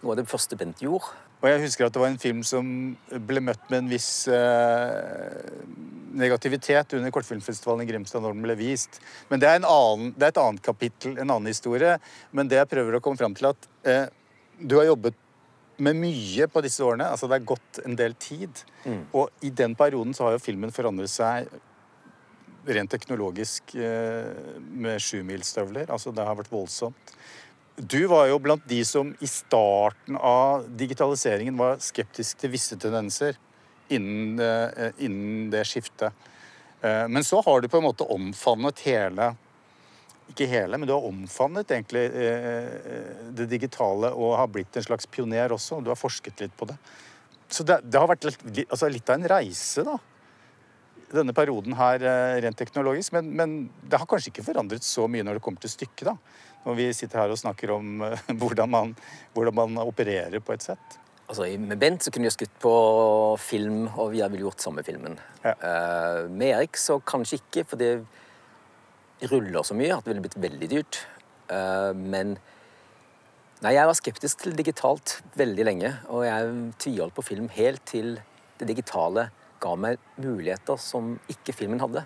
noe 0.00 0.14
av 0.14 0.20
det 0.22 0.28
første 0.30 0.56
Bent 0.56 0.80
gjorde. 0.84 1.12
Og 1.38 1.46
jeg 1.46 1.62
husker 1.62 1.86
at 1.86 1.94
det 1.94 2.00
var 2.02 2.10
en 2.10 2.18
film 2.18 2.40
som 2.46 2.70
ble 3.28 3.42
møtt 3.46 3.68
med 3.70 3.84
en 3.84 3.90
viss 3.92 4.10
eh, 4.32 5.52
negativitet 6.18 6.96
under 6.98 7.14
kortfilmfestivalen 7.14 7.84
i 7.84 7.90
Grimstad 7.92 8.24
når 8.24 8.34
den 8.34 8.46
ble 8.48 8.56
vist. 8.58 8.98
Men 9.30 9.42
det 9.42 9.50
er, 9.50 9.62
annen, 9.62 10.12
det 10.16 10.26
er, 10.26 10.34
et 10.34 10.42
annet 10.42 10.64
kapittel, 10.66 11.14
en 11.14 11.28
annen 11.28 11.50
historie. 11.50 11.94
Men 12.34 12.50
det 12.50 12.58
jeg 12.58 12.70
prøver 12.72 12.98
å 12.98 13.02
komme 13.04 13.20
fram 13.20 13.38
til, 13.38 13.52
at 13.52 13.70
eh, 13.86 14.04
du 14.58 14.80
har 14.80 14.90
jobbet 14.90 15.24
med 15.78 16.00
mye 16.00 16.48
på 16.50 16.62
disse 16.64 16.82
årene. 16.82 17.06
Altså 17.06 17.30
det 17.30 17.38
er 17.38 17.48
gått 17.52 17.82
en 17.86 17.96
del 17.98 18.18
tid. 18.18 18.64
Mm. 18.82 19.02
Og 19.14 19.46
i 19.46 19.54
den 19.54 19.78
perioden 19.78 20.16
så 20.16 20.26
har 20.26 20.36
jo 20.36 20.42
filmen 20.42 20.74
forandret 20.74 21.12
seg 21.12 21.46
rent 22.68 22.90
teknologisk 22.92 23.76
eh, 23.78 24.58
med 24.58 24.98
sjumilsstøvler. 25.02 25.86
Altså 25.94 26.12
det 26.14 26.26
har 26.26 26.36
vært 26.38 26.52
voldsomt. 26.52 27.14
Du 27.78 28.06
var 28.06 28.26
jo 28.26 28.38
blant 28.42 28.64
de 28.66 28.80
som 28.84 29.12
i 29.22 29.26
starten 29.30 30.16
av 30.16 30.64
digitaliseringen 30.80 31.54
var 31.58 31.78
skeptisk 31.78 32.40
til 32.40 32.50
visse 32.50 32.74
tendenser 32.80 33.36
innen, 33.94 34.40
eh, 34.42 34.90
innen 34.98 35.50
det 35.52 35.62
skiftet. 35.64 36.12
Eh, 36.80 37.06
men 37.08 37.24
så 37.24 37.42
har 37.44 37.60
du 37.60 37.68
på 37.68 37.78
en 37.78 37.86
måte 37.86 38.06
omfavnet 38.06 38.82
hele 38.86 39.36
Ikke 40.28 40.44
hele, 40.44 40.76
men 40.76 40.84
du 40.84 40.92
har 40.92 41.06
omfavnet 41.08 41.70
egentlig 41.72 42.02
eh, 42.12 42.66
det 43.32 43.46
digitale 43.48 44.10
og 44.12 44.34
har 44.36 44.50
blitt 44.52 44.76
en 44.76 44.84
slags 44.84 45.06
pioner 45.06 45.54
også. 45.54 45.78
Du 45.80 45.88
har 45.88 45.96
forsket 45.96 46.42
litt 46.42 46.56
på 46.56 46.68
det. 46.68 46.76
Så 47.48 47.64
det, 47.64 47.78
det 47.88 47.96
har 47.96 48.10
vært 48.10 48.26
litt, 48.28 48.44
altså 48.68 48.90
litt, 48.92 49.08
av 49.08 49.16
en 49.16 49.30
reise, 49.32 49.86
da. 49.86 49.94
Denne 51.08 51.32
perioden 51.32 51.72
her 51.78 52.02
rent 52.44 52.58
teknologisk. 52.58 53.14
Men, 53.16 53.30
men 53.36 53.56
det 53.88 54.00
har 54.00 54.08
kanskje 54.08 54.32
ikke 54.32 54.44
forandret 54.50 54.84
så 54.84 55.06
mye 55.08 55.24
når 55.24 55.38
det 55.38 55.44
kommer 55.46 55.62
til 55.62 55.72
stykket, 55.72 56.10
da 56.10 56.16
når 56.68 56.78
vi 56.78 56.88
sitter 56.96 57.22
her 57.22 57.32
og 57.32 57.40
snakker 57.40 57.72
om 57.76 58.02
uh, 58.04 58.30
hvordan, 58.40 58.70
man, 58.70 58.94
hvordan, 59.36 59.56
man, 59.56 59.78
opererer 59.84 60.40
på 60.44 60.54
et 60.54 60.66
sett. 60.70 60.98
Altså, 61.28 61.48
Med 61.60 61.78
Bent 61.80 62.04
så 62.04 62.12
kunne 62.12 62.26
vi 62.26 62.32
ha 62.32 62.36
skutt 62.36 62.60
på 62.62 62.74
film, 63.40 63.86
og 63.96 64.12
vi 64.14 64.22
har 64.24 64.32
vel 64.32 64.46
gjort 64.46 64.64
samme 64.64 64.84
filmen. 64.84 65.18
Ja. 65.44 65.54
Uh, 65.62 66.22
med 66.30 66.54
Erik 66.54 66.80
så 66.80 66.98
kanskje 67.04 67.40
ikke, 67.42 67.66
for 67.68 67.80
det 67.80 67.92
ruller 69.32 69.66
så 69.66 69.74
mye 69.76 69.96
at 69.96 70.04
det 70.04 70.12
ville 70.12 70.24
blitt 70.24 70.40
veldig 70.40 70.70
dyrt. 70.76 71.02
Uh, 71.50 71.92
men 71.96 72.38
Nei, 73.58 73.72
jeg 73.74 73.88
var 73.90 73.96
skeptisk 73.98 74.42
til 74.44 74.52
digitalt 74.54 75.16
veldig 75.34 75.64
lenge, 75.66 75.88
og 76.14 76.20
jeg 76.22 76.50
tviholdt 76.78 77.14
på 77.16 77.24
film 77.26 77.48
helt 77.56 77.82
til 77.90 78.12
det 78.60 78.68
digitale 78.68 79.24
ga 79.62 79.74
meg 79.78 80.00
muligheter 80.20 80.78
som 80.80 81.16
ikke 81.30 81.54
filmen 81.56 81.82
hadde. 81.82 82.04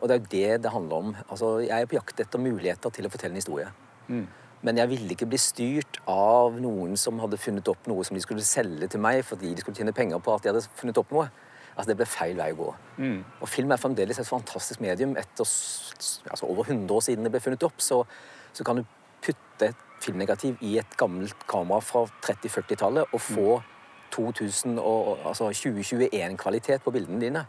Og 0.00 0.08
det 0.08 0.14
er 0.14 0.20
jo 0.20 0.30
det 0.32 0.62
det 0.64 0.72
handler 0.74 0.96
om. 0.96 1.12
Altså, 1.28 1.58
jeg 1.64 1.74
er 1.74 1.88
på 1.88 1.96
jakt 1.96 2.20
etter 2.20 2.42
muligheter 2.42 2.92
til 2.92 3.06
å 3.06 3.12
fortelle 3.12 3.32
en 3.32 3.40
historie. 3.40 3.70
Mm. 4.08 4.26
Men 4.64 4.80
jeg 4.80 4.90
ville 4.90 5.12
ikke 5.12 5.28
bli 5.28 5.40
styrt 5.40 5.98
av 6.08 6.56
noen 6.60 6.96
som 7.00 7.18
hadde 7.20 7.40
funnet 7.40 7.68
opp 7.68 7.88
noe 7.88 8.04
som 8.04 8.16
de 8.16 8.22
skulle 8.24 8.44
selge 8.44 8.88
til 8.92 9.02
meg 9.04 9.20
fordi 9.28 9.52
de 9.52 9.64
skulle 9.64 9.76
tjene 9.76 9.92
penger 9.96 10.22
på 10.24 10.32
at 10.34 10.44
de 10.44 10.52
hadde 10.52 10.64
funnet 10.76 11.00
opp 11.00 11.12
noe. 11.12 11.28
Altså, 11.74 11.88
Det 11.90 11.98
ble 12.00 12.08
feil 12.08 12.36
vei 12.38 12.50
å 12.54 12.58
gå. 12.58 12.70
Mm. 13.02 13.18
Og 13.40 13.50
film 13.50 13.74
er 13.74 13.82
fremdeles 13.82 14.20
et 14.20 14.28
fantastisk 14.28 14.80
medium. 14.84 15.16
Etter 15.20 15.44
altså, 15.44 16.48
over 16.48 16.64
100 16.68 16.94
år 16.94 17.04
siden 17.04 17.26
det 17.26 17.32
ble 17.34 17.42
funnet 17.44 17.66
opp, 17.66 17.80
så, 17.82 18.04
så 18.52 18.66
kan 18.66 18.80
du 18.80 18.84
putte 19.24 19.70
et 19.72 19.84
filmnegativ 20.04 20.60
i 20.64 20.76
et 20.80 20.96
gammelt 21.00 21.46
kamera 21.48 21.80
fra 21.84 22.04
30-40-tallet 22.24 23.12
og 23.12 23.20
få 23.20 23.48
mm. 23.56 23.73
2000 24.14 24.78
og, 24.78 25.18
altså 25.26 25.50
2021-kvalitet 25.50 26.84
på 26.84 26.94
bildene 26.94 27.20
dine. 27.20 27.44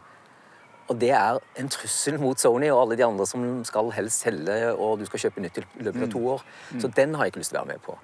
Og 0.86 1.00
det 1.00 1.10
er 1.10 1.38
en 1.58 1.70
trussel 1.72 2.18
mot 2.22 2.38
Sony 2.38 2.68
og 2.70 2.80
alle 2.84 2.98
de 2.98 3.04
andre 3.06 3.26
som 3.26 3.46
skal 3.66 3.90
helst 3.96 4.22
selge, 4.22 4.58
og 4.74 5.00
du 5.00 5.06
skal 5.08 5.24
kjøpe 5.24 5.42
nytt 5.42 5.58
i 5.58 5.64
løpet 5.88 6.06
av 6.06 6.12
to 6.12 6.20
mm. 6.22 6.28
år. 6.34 6.44
Mm. 6.72 6.82
Så 6.84 6.90
den 6.96 7.14
har 7.14 7.26
jeg 7.26 7.34
ikke 7.34 7.42
lyst 7.42 7.54
til 7.54 7.58
å 7.58 7.64
være 7.64 7.74
med 7.74 7.82
på. 7.86 7.96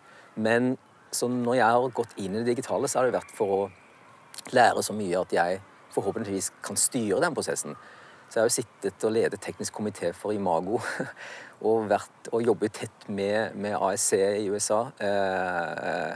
Men 0.42 0.72
så 1.14 1.28
når 1.30 1.58
jeg 1.60 1.76
har 1.76 1.94
gått 1.94 2.16
inn 2.18 2.34
i 2.34 2.40
det 2.40 2.56
digitale, 2.56 2.88
så 2.88 2.98
har 2.98 3.08
det 3.08 3.18
vært 3.18 3.34
for 3.36 3.56
å 3.58 3.62
lære 4.56 4.82
så 4.82 4.96
mye 4.96 5.20
at 5.20 5.34
jeg 5.36 5.60
forhåpentligvis 5.92 6.50
kan 6.64 6.78
styre 6.80 7.20
den 7.22 7.36
prosessen. 7.36 7.76
Så 8.26 8.38
jeg 8.38 8.42
har 8.42 8.48
jo 8.48 8.54
sittet 8.56 9.04
og 9.04 9.12
ledet 9.12 9.42
teknisk 9.44 9.76
komité 9.76 10.10
for 10.16 10.32
Imago 10.32 10.80
og, 11.68 11.88
vært, 11.90 12.30
og 12.32 12.46
jobbet 12.46 12.78
tett 12.80 13.08
med, 13.12 13.54
med 13.60 13.76
ASC 13.76 14.14
i 14.16 14.48
USA. 14.48 14.86
Eh, 14.96 16.14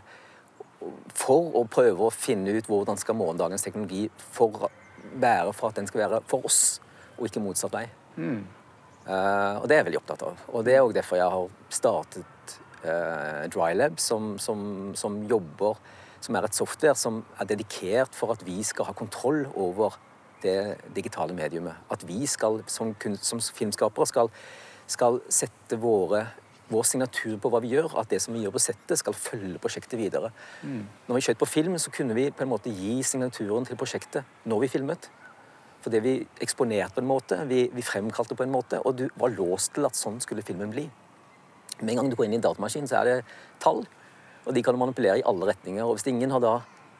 for 1.14 1.54
å 1.58 1.64
prøve 1.70 2.06
å 2.06 2.14
finne 2.14 2.54
ut 2.56 2.68
hvordan 2.70 2.98
skal 3.00 3.18
morgendagens 3.18 3.64
teknologi 3.66 4.06
for 4.18 4.68
være 5.20 5.52
for 5.56 5.70
at 5.70 5.80
den 5.80 5.88
skal 5.88 6.04
være 6.04 6.20
for 6.28 6.46
oss, 6.46 6.80
og 7.16 7.28
ikke 7.28 7.42
motsatt 7.42 7.74
vei. 7.74 7.86
Mm. 8.16 8.40
Uh, 9.06 9.62
og 9.62 9.68
det 9.68 9.76
er 9.76 9.82
jeg 9.82 9.88
veldig 9.90 10.00
opptatt 10.00 10.24
av. 10.26 10.40
Og 10.50 10.64
det 10.66 10.74
er 10.74 10.82
òg 10.84 10.94
derfor 10.96 11.20
jeg 11.20 11.34
har 11.34 11.52
startet 11.70 12.56
uh, 12.82 13.44
DryLab, 13.52 14.00
som, 14.02 14.34
som, 14.42 14.92
som, 14.98 15.22
jobber 15.30 15.78
Som 16.20 16.34
er 16.34 16.46
et 16.48 16.56
software 16.56 16.96
som 16.98 17.20
er 17.38 17.46
dedikert 17.46 18.14
for 18.16 18.32
at 18.32 18.40
vi 18.42 18.62
skal 18.64 18.88
ha 18.88 18.92
kontroll 18.96 19.44
over 19.54 19.94
det 20.42 20.78
digitale 20.96 21.34
mediumet. 21.36 21.76
At 21.92 22.02
vi 22.08 22.26
skal, 22.26 22.62
som, 22.66 22.94
som 23.20 23.38
filmskapere 23.40 24.06
skal, 24.08 24.30
skal 24.90 25.20
sette 25.28 25.78
våre 25.78 26.24
vår 26.72 26.86
signatur 26.88 27.36
på 27.42 27.50
hva 27.52 27.60
vi 27.62 27.70
gjør, 27.74 27.92
at 28.00 28.10
det 28.10 28.18
som 28.22 28.34
vi 28.34 28.42
gjør 28.42 28.56
på 28.56 28.62
settet, 28.62 28.98
skal 28.98 29.14
følge 29.14 29.60
prosjektet 29.62 29.98
videre. 30.00 30.32
Mm. 30.62 30.82
Når 31.06 31.18
vi 31.18 31.24
skjøt 31.26 31.40
på 31.42 31.48
film, 31.48 31.78
så 31.78 31.92
kunne 31.94 32.16
vi 32.16 32.28
på 32.34 32.42
en 32.42 32.50
måte 32.50 32.72
gi 32.74 32.98
signaturen 33.06 33.68
til 33.68 33.78
prosjektet 33.78 34.26
når 34.50 34.64
vi 34.64 34.72
filmet. 34.74 35.10
For 35.84 35.94
det 35.94 36.02
vi 36.02 36.16
eksponerte 36.42 36.98
på 36.98 37.04
en 37.04 37.10
måte, 37.12 37.38
vi, 37.46 37.66
vi 37.70 37.84
fremkalte 37.86 38.34
på 38.34 38.42
en 38.42 38.54
måte, 38.54 38.80
og 38.82 38.96
du 38.98 39.04
var 39.14 39.34
låst 39.36 39.76
til 39.76 39.86
at 39.86 39.98
sånn 39.98 40.18
skulle 40.24 40.42
filmen 40.46 40.72
bli. 40.74 40.88
Med 41.78 41.92
en 41.92 42.00
gang 42.00 42.10
du 42.10 42.16
går 42.18 42.26
inn 42.26 42.34
i 42.34 42.40
en 42.40 42.46
datamaskin, 42.48 42.88
så 42.90 43.02
er 43.02 43.10
det 43.10 43.18
tall, 43.62 43.84
og 44.46 44.54
de 44.54 44.62
kan 44.64 44.74
du 44.74 44.80
manipulere 44.80 45.20
i 45.20 45.26
alle 45.26 45.52
retninger. 45.52 45.84
Og 45.84 45.98
hvis 45.98 46.08
ingen 46.10 46.34
har 46.34 46.42
da 46.42 46.56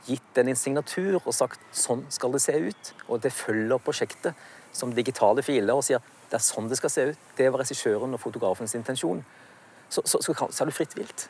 gitt 0.06 0.28
den 0.36 0.52
en 0.52 0.58
signatur 0.58 1.16
og 1.18 1.32
sagt 1.34 1.62
sånn 1.74 2.04
skal 2.14 2.34
det 2.34 2.42
se 2.44 2.54
ut, 2.54 2.92
og 3.08 3.24
det 3.24 3.34
følger 3.34 3.82
prosjektet 3.82 4.38
som 4.76 4.92
digitale 4.94 5.42
filer 5.42 5.74
og 5.74 5.84
sier 5.86 6.04
det 6.30 6.38
er 6.38 6.42
sånn 6.42 6.68
det 6.70 6.78
skal 6.78 6.92
se 6.92 7.08
ut, 7.10 7.26
det 7.38 7.50
var 7.50 7.62
regissøren 7.62 8.14
og 8.14 8.22
fotografens 8.22 8.74
intensjon, 8.78 9.22
så, 9.88 10.02
så, 10.04 10.20
så, 10.22 10.34
kan, 10.34 10.52
så, 10.52 10.64
er 10.64 10.70
du 10.70 10.76
fritt 10.76 10.96
vilt. 10.98 11.28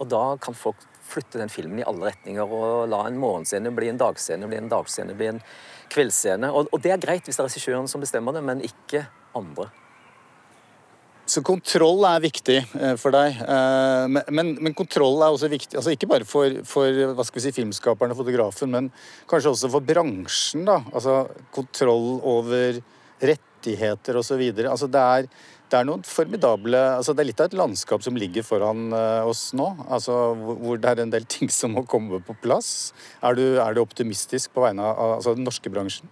Og 0.00 0.08
da 0.10 0.22
kan 0.40 0.56
folk 0.56 0.80
flytte 1.10 1.40
den 1.40 1.50
filmen 1.50 1.82
i 1.82 1.86
alle 1.86 2.12
retninger 2.12 2.54
og 2.54 2.88
la 2.90 3.02
en 3.08 3.18
morgenscene 3.18 3.72
bli 3.74 3.90
en 3.90 3.98
dagscene, 4.00 4.46
bli 4.48 4.60
en 4.60 4.70
dagscene, 4.70 5.16
bli 5.18 5.32
en 5.32 5.42
kveldsscene. 5.90 6.52
Og, 6.54 6.70
og 6.70 6.82
det 6.84 6.94
er 6.94 7.02
greit 7.02 7.26
hvis 7.26 7.38
det 7.38 7.44
er 7.44 7.50
regissøren 7.50 7.90
som 7.90 8.02
bestemmer 8.02 8.36
det, 8.36 8.44
men 8.46 8.62
ikke 8.64 9.04
andre. 9.36 9.70
Så 11.30 11.42
kontroll 11.46 12.02
er 12.08 12.22
viktig 12.24 12.56
eh, 12.58 12.94
for 12.98 13.14
deg. 13.14 13.36
Men, 14.10 14.22
men, 14.34 14.48
men, 14.58 14.74
kontroll 14.74 15.20
er 15.22 15.30
også 15.30 15.50
viktig, 15.52 15.76
altså 15.78 15.92
ikke 15.94 16.08
bare 16.10 16.26
for, 16.26 16.56
for 16.66 17.22
si, 17.38 17.52
filmskaperen 17.54 18.14
og 18.14 18.18
fotografen, 18.18 18.72
men 18.74 18.88
kanskje 19.30 19.52
også 19.52 19.70
for 19.70 19.86
bransjen. 19.86 20.64
da. 20.66 20.80
Altså 20.90 21.22
Kontroll 21.54 22.18
over 22.26 22.80
rettigheter 23.20 24.18
osv. 24.18 24.42
Altså 24.64 24.90
det 24.90 25.04
er 25.04 25.30
det 25.70 25.78
er 25.78 25.86
noen 25.88 26.02
formidable 26.06 26.78
altså 26.96 27.14
Det 27.14 27.22
er 27.22 27.28
litt 27.30 27.42
av 27.42 27.50
et 27.50 27.58
landskap 27.58 28.02
som 28.04 28.18
ligger 28.18 28.44
foran 28.46 28.90
uh, 28.94 29.26
oss 29.28 29.50
nå. 29.56 29.68
altså 29.88 30.16
Hvor 30.36 30.80
det 30.80 30.90
er 30.90 31.04
en 31.04 31.12
del 31.14 31.26
ting 31.30 31.50
som 31.52 31.76
må 31.76 31.84
komme 31.88 32.20
på 32.24 32.36
plass. 32.42 32.92
Er 33.22 33.38
du, 33.38 33.44
er 33.62 33.76
du 33.76 33.82
optimistisk 33.82 34.54
på 34.56 34.64
vegne 34.64 34.86
av 34.86 35.18
altså, 35.18 35.36
den 35.38 35.46
norske 35.48 35.72
bransjen? 35.72 36.10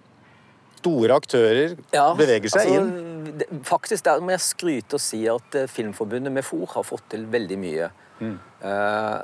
Store 0.79 1.16
aktører 1.18 1.75
ja, 1.90 2.12
beveger 2.18 2.53
seg 2.55 2.68
altså, 2.71 2.85
inn. 2.85 3.62
Faktisk 3.66 4.07
der 4.07 4.23
må 4.23 4.33
jeg 4.37 4.44
skryte 4.47 4.99
og 4.99 5.03
si 5.03 5.25
at 5.31 5.59
uh, 5.59 5.66
Filmforbundet 5.71 6.35
med 6.35 6.47
FOR 6.47 6.68
har 6.77 6.87
fått 6.87 7.11
til 7.14 7.27
veldig 7.31 7.59
mye. 7.59 7.90
Mm. 8.23 8.38
Uh, 8.62 9.18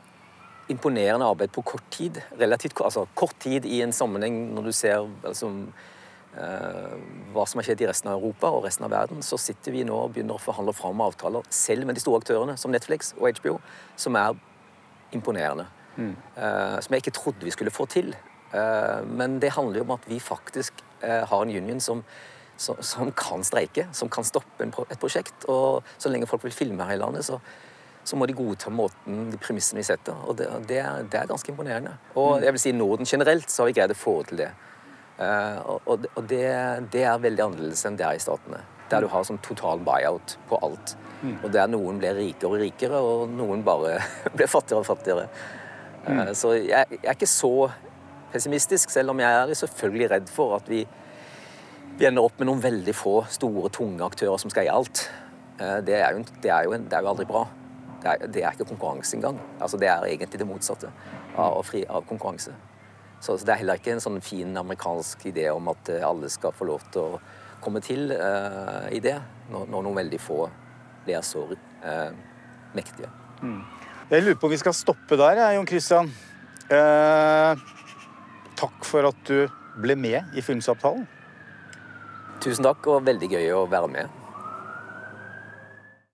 imponerende 0.69 1.27
arbeid 1.27 1.53
på 1.53 1.63
kort 1.63 1.85
tid. 1.91 2.21
Relativt 2.41 2.81
altså 2.81 3.07
kort 3.15 3.37
tid 3.43 3.67
i 3.67 3.83
en 3.85 3.93
sammenheng 3.93 4.55
når 4.55 4.71
du 4.71 4.73
ser 4.73 5.05
altså, 5.25 5.51
eh, 5.51 5.91
hva 6.35 7.45
som 7.47 7.61
har 7.61 7.67
skjedd 7.69 7.85
i 7.85 7.87
resten 7.87 8.09
av 8.11 8.17
Europa 8.19 8.49
og 8.51 8.65
resten 8.65 8.87
av 8.87 8.91
verden, 8.91 9.21
så 9.23 9.39
sitter 9.39 9.71
vi 9.71 9.85
nå 9.87 9.95
og 9.95 10.17
begynner 10.17 10.35
å 10.35 10.43
forhandle 10.43 10.75
fram 10.75 11.03
avtaler, 11.05 11.47
selv 11.55 11.87
med 11.87 11.95
de 11.95 12.03
store 12.03 12.19
aktørene 12.23 12.57
som 12.59 12.75
Netflix 12.75 13.13
og 13.21 13.39
HBO, 13.39 13.57
som 13.95 14.19
er 14.19 14.35
imponerende. 15.15 15.69
Mm. 15.95 16.15
Uh, 16.35 16.79
som 16.83 16.95
jeg 16.95 17.05
ikke 17.05 17.15
trodde 17.15 17.47
vi 17.47 17.55
skulle 17.55 17.75
få 17.75 17.87
til. 17.87 18.15
Uh, 18.51 19.07
men 19.07 19.39
det 19.43 19.55
handler 19.55 19.79
jo 19.79 19.87
om 19.87 19.95
at 19.95 20.09
vi 20.11 20.19
faktisk 20.19 20.83
uh, 21.05 21.23
har 21.23 21.43
en 21.43 21.55
union 21.55 21.81
som 21.81 22.03
som, 22.57 22.77
som, 22.81 23.13
kan 23.13 23.45
streike, 23.45 23.89
som 23.93 24.09
kan 24.09 24.25
stoppe 24.25 24.63
en, 24.63 24.73
et 24.91 25.01
prosjekt. 25.01 25.47
Og 25.51 25.83
så 25.99 26.11
lenge 26.11 26.29
folk 26.31 26.45
vil 26.45 26.55
filme 26.55 26.87
her 26.87 26.95
i 26.95 27.01
landet, 27.01 27.27
så, 27.27 27.41
så 28.05 28.19
må 28.19 28.29
de 28.31 28.37
godta 28.37 28.71
måten, 28.71 29.31
de 29.33 29.41
premissene 29.43 29.81
vi 29.83 29.89
setter. 29.89 30.15
Og 30.29 30.39
det, 30.39 30.47
det, 30.69 30.79
er, 30.79 31.03
det, 31.03 31.19
er, 31.21 31.31
ganske 31.31 31.51
imponerende. 31.51 31.97
Og 32.15 32.45
jeg 32.45 32.55
vil 32.55 32.63
si 32.63 32.73
Norden 32.77 33.11
generelt 33.11 33.51
så 33.51 33.65
har 33.65 33.73
vi 33.73 33.79
greid 33.81 33.95
å 33.95 33.99
få 33.99 34.21
til 34.29 34.45
det. 34.45 34.53
Uh, 35.15 35.59
og, 35.87 36.07
og 36.17 36.25
det, 36.31 36.43
det, 36.91 37.05
er 37.07 37.21
veldig 37.23 37.45
annerledes 37.45 37.85
enn 37.87 37.99
det 38.01 38.07
er 38.07 38.19
i 38.19 38.23
Statene. 38.23 38.65
Der 38.91 39.05
du 39.05 39.09
har 39.13 39.27
sånn 39.27 39.41
total 39.45 39.83
buyout 39.85 40.37
på 40.51 40.59
alt. 40.67 40.97
Mm. 41.23 41.37
Og 41.37 41.47
der 41.55 41.71
noen 41.71 42.01
blir 42.03 42.17
rikere 42.19 42.51
og 42.51 42.65
rikere, 42.65 43.01
og 43.01 43.31
noen 43.33 43.63
bare 43.67 44.01
blir 44.37 44.51
fattigere 44.51 44.83
og 44.83 44.89
fattigere. 44.91 45.29
Mm. 46.05 46.35
Så 46.37 46.57
jeg, 46.59 46.85
jeg 46.91 47.01
er 47.01 47.17
ikke 47.17 47.31
så 47.31 47.71
pessimistisk, 48.35 48.91
selv 48.93 49.15
om 49.15 49.23
jeg 49.23 49.41
er 49.41 49.55
selvfølgelig 49.57 50.11
redd 50.11 50.31
for 50.35 50.59
at 50.59 50.69
vi 50.69 50.83
vi 51.95 52.07
ender 52.09 52.27
opp 52.27 52.41
med 52.41 52.49
noen 52.49 52.63
veldig 52.63 52.93
få 52.97 53.21
store, 53.31 53.71
tunge 53.75 54.03
aktører 54.03 54.41
som 54.43 54.51
skal 54.51 54.65
eie 54.65 54.75
alt. 54.75 55.05
Eh, 55.63 55.79
det 55.87 56.01
er 56.01 56.17
jo, 56.17 56.25
det 56.43 56.51
er 56.51 56.67
jo, 56.67 56.75
det 56.75 56.97
er 56.97 57.05
jo 57.07 57.11
aldri 57.13 57.27
bra. 57.29 57.45
Det 58.03 58.11
er, 58.11 58.25
det 58.27 58.43
er, 58.43 58.57
ikke 58.57 58.67
konkurranse 58.73 59.15
engang. 59.17 59.39
Altså, 59.61 59.79
det 59.81 59.89
er 59.89 60.07
egentlig 60.09 60.41
det 60.41 60.49
motsatte 60.49 60.91
av, 61.39 61.61
fri, 61.67 61.85
av 61.87 62.03
konkurranse. 62.09 62.57
Så, 63.25 63.39
så, 63.39 63.47
det 63.47 63.55
er 63.55 63.63
heller 63.63 63.81
ikke 63.81 63.95
en 63.95 64.03
sånn 64.05 64.21
fin 64.21 64.51
amerikansk 64.61 65.23
idé 65.31 65.47
om 65.49 65.71
at 65.73 65.89
eh, 65.89 66.05
alle 66.05 66.29
skal 66.29 66.53
få 66.53 66.67
lov 66.69 66.83
til 66.93 67.15
å 67.15 67.21
komme 67.65 67.81
til 67.81 68.11
uh, 68.13 68.85
i 68.93 68.99
det, 69.01 69.15
når, 69.49 69.63
når, 69.73 69.85
noen 69.87 69.97
veldig 69.97 70.19
få 70.21 70.43
blir 71.07 71.23
så 71.25 71.47
uh, 71.49 72.11
mektige. 72.77 73.09
Mm. 73.41 73.63
Jeg 74.11 74.27
lurer 74.27 74.37
på 74.37 74.51
om 74.51 74.53
vi 74.53 74.59
skal 74.61 74.77
stoppe 74.77 75.17
der, 75.17 75.41
jeg, 75.41 75.57
Jon 75.57 75.71
Christian. 75.71 76.11
Uh, 76.69 77.57
takk 78.61 78.85
for 78.85 79.09
at 79.09 79.25
du 79.25 79.47
ble 79.81 79.97
med 79.97 80.37
i 80.37 80.45
Filmsamtalen. 80.45 81.09
Tusen 82.45 82.69
takk, 82.69 82.85
og 82.93 83.09
veldig 83.09 83.33
gøy 83.33 83.49
å 83.57 83.65
være 83.73 83.89
med. 83.97 84.21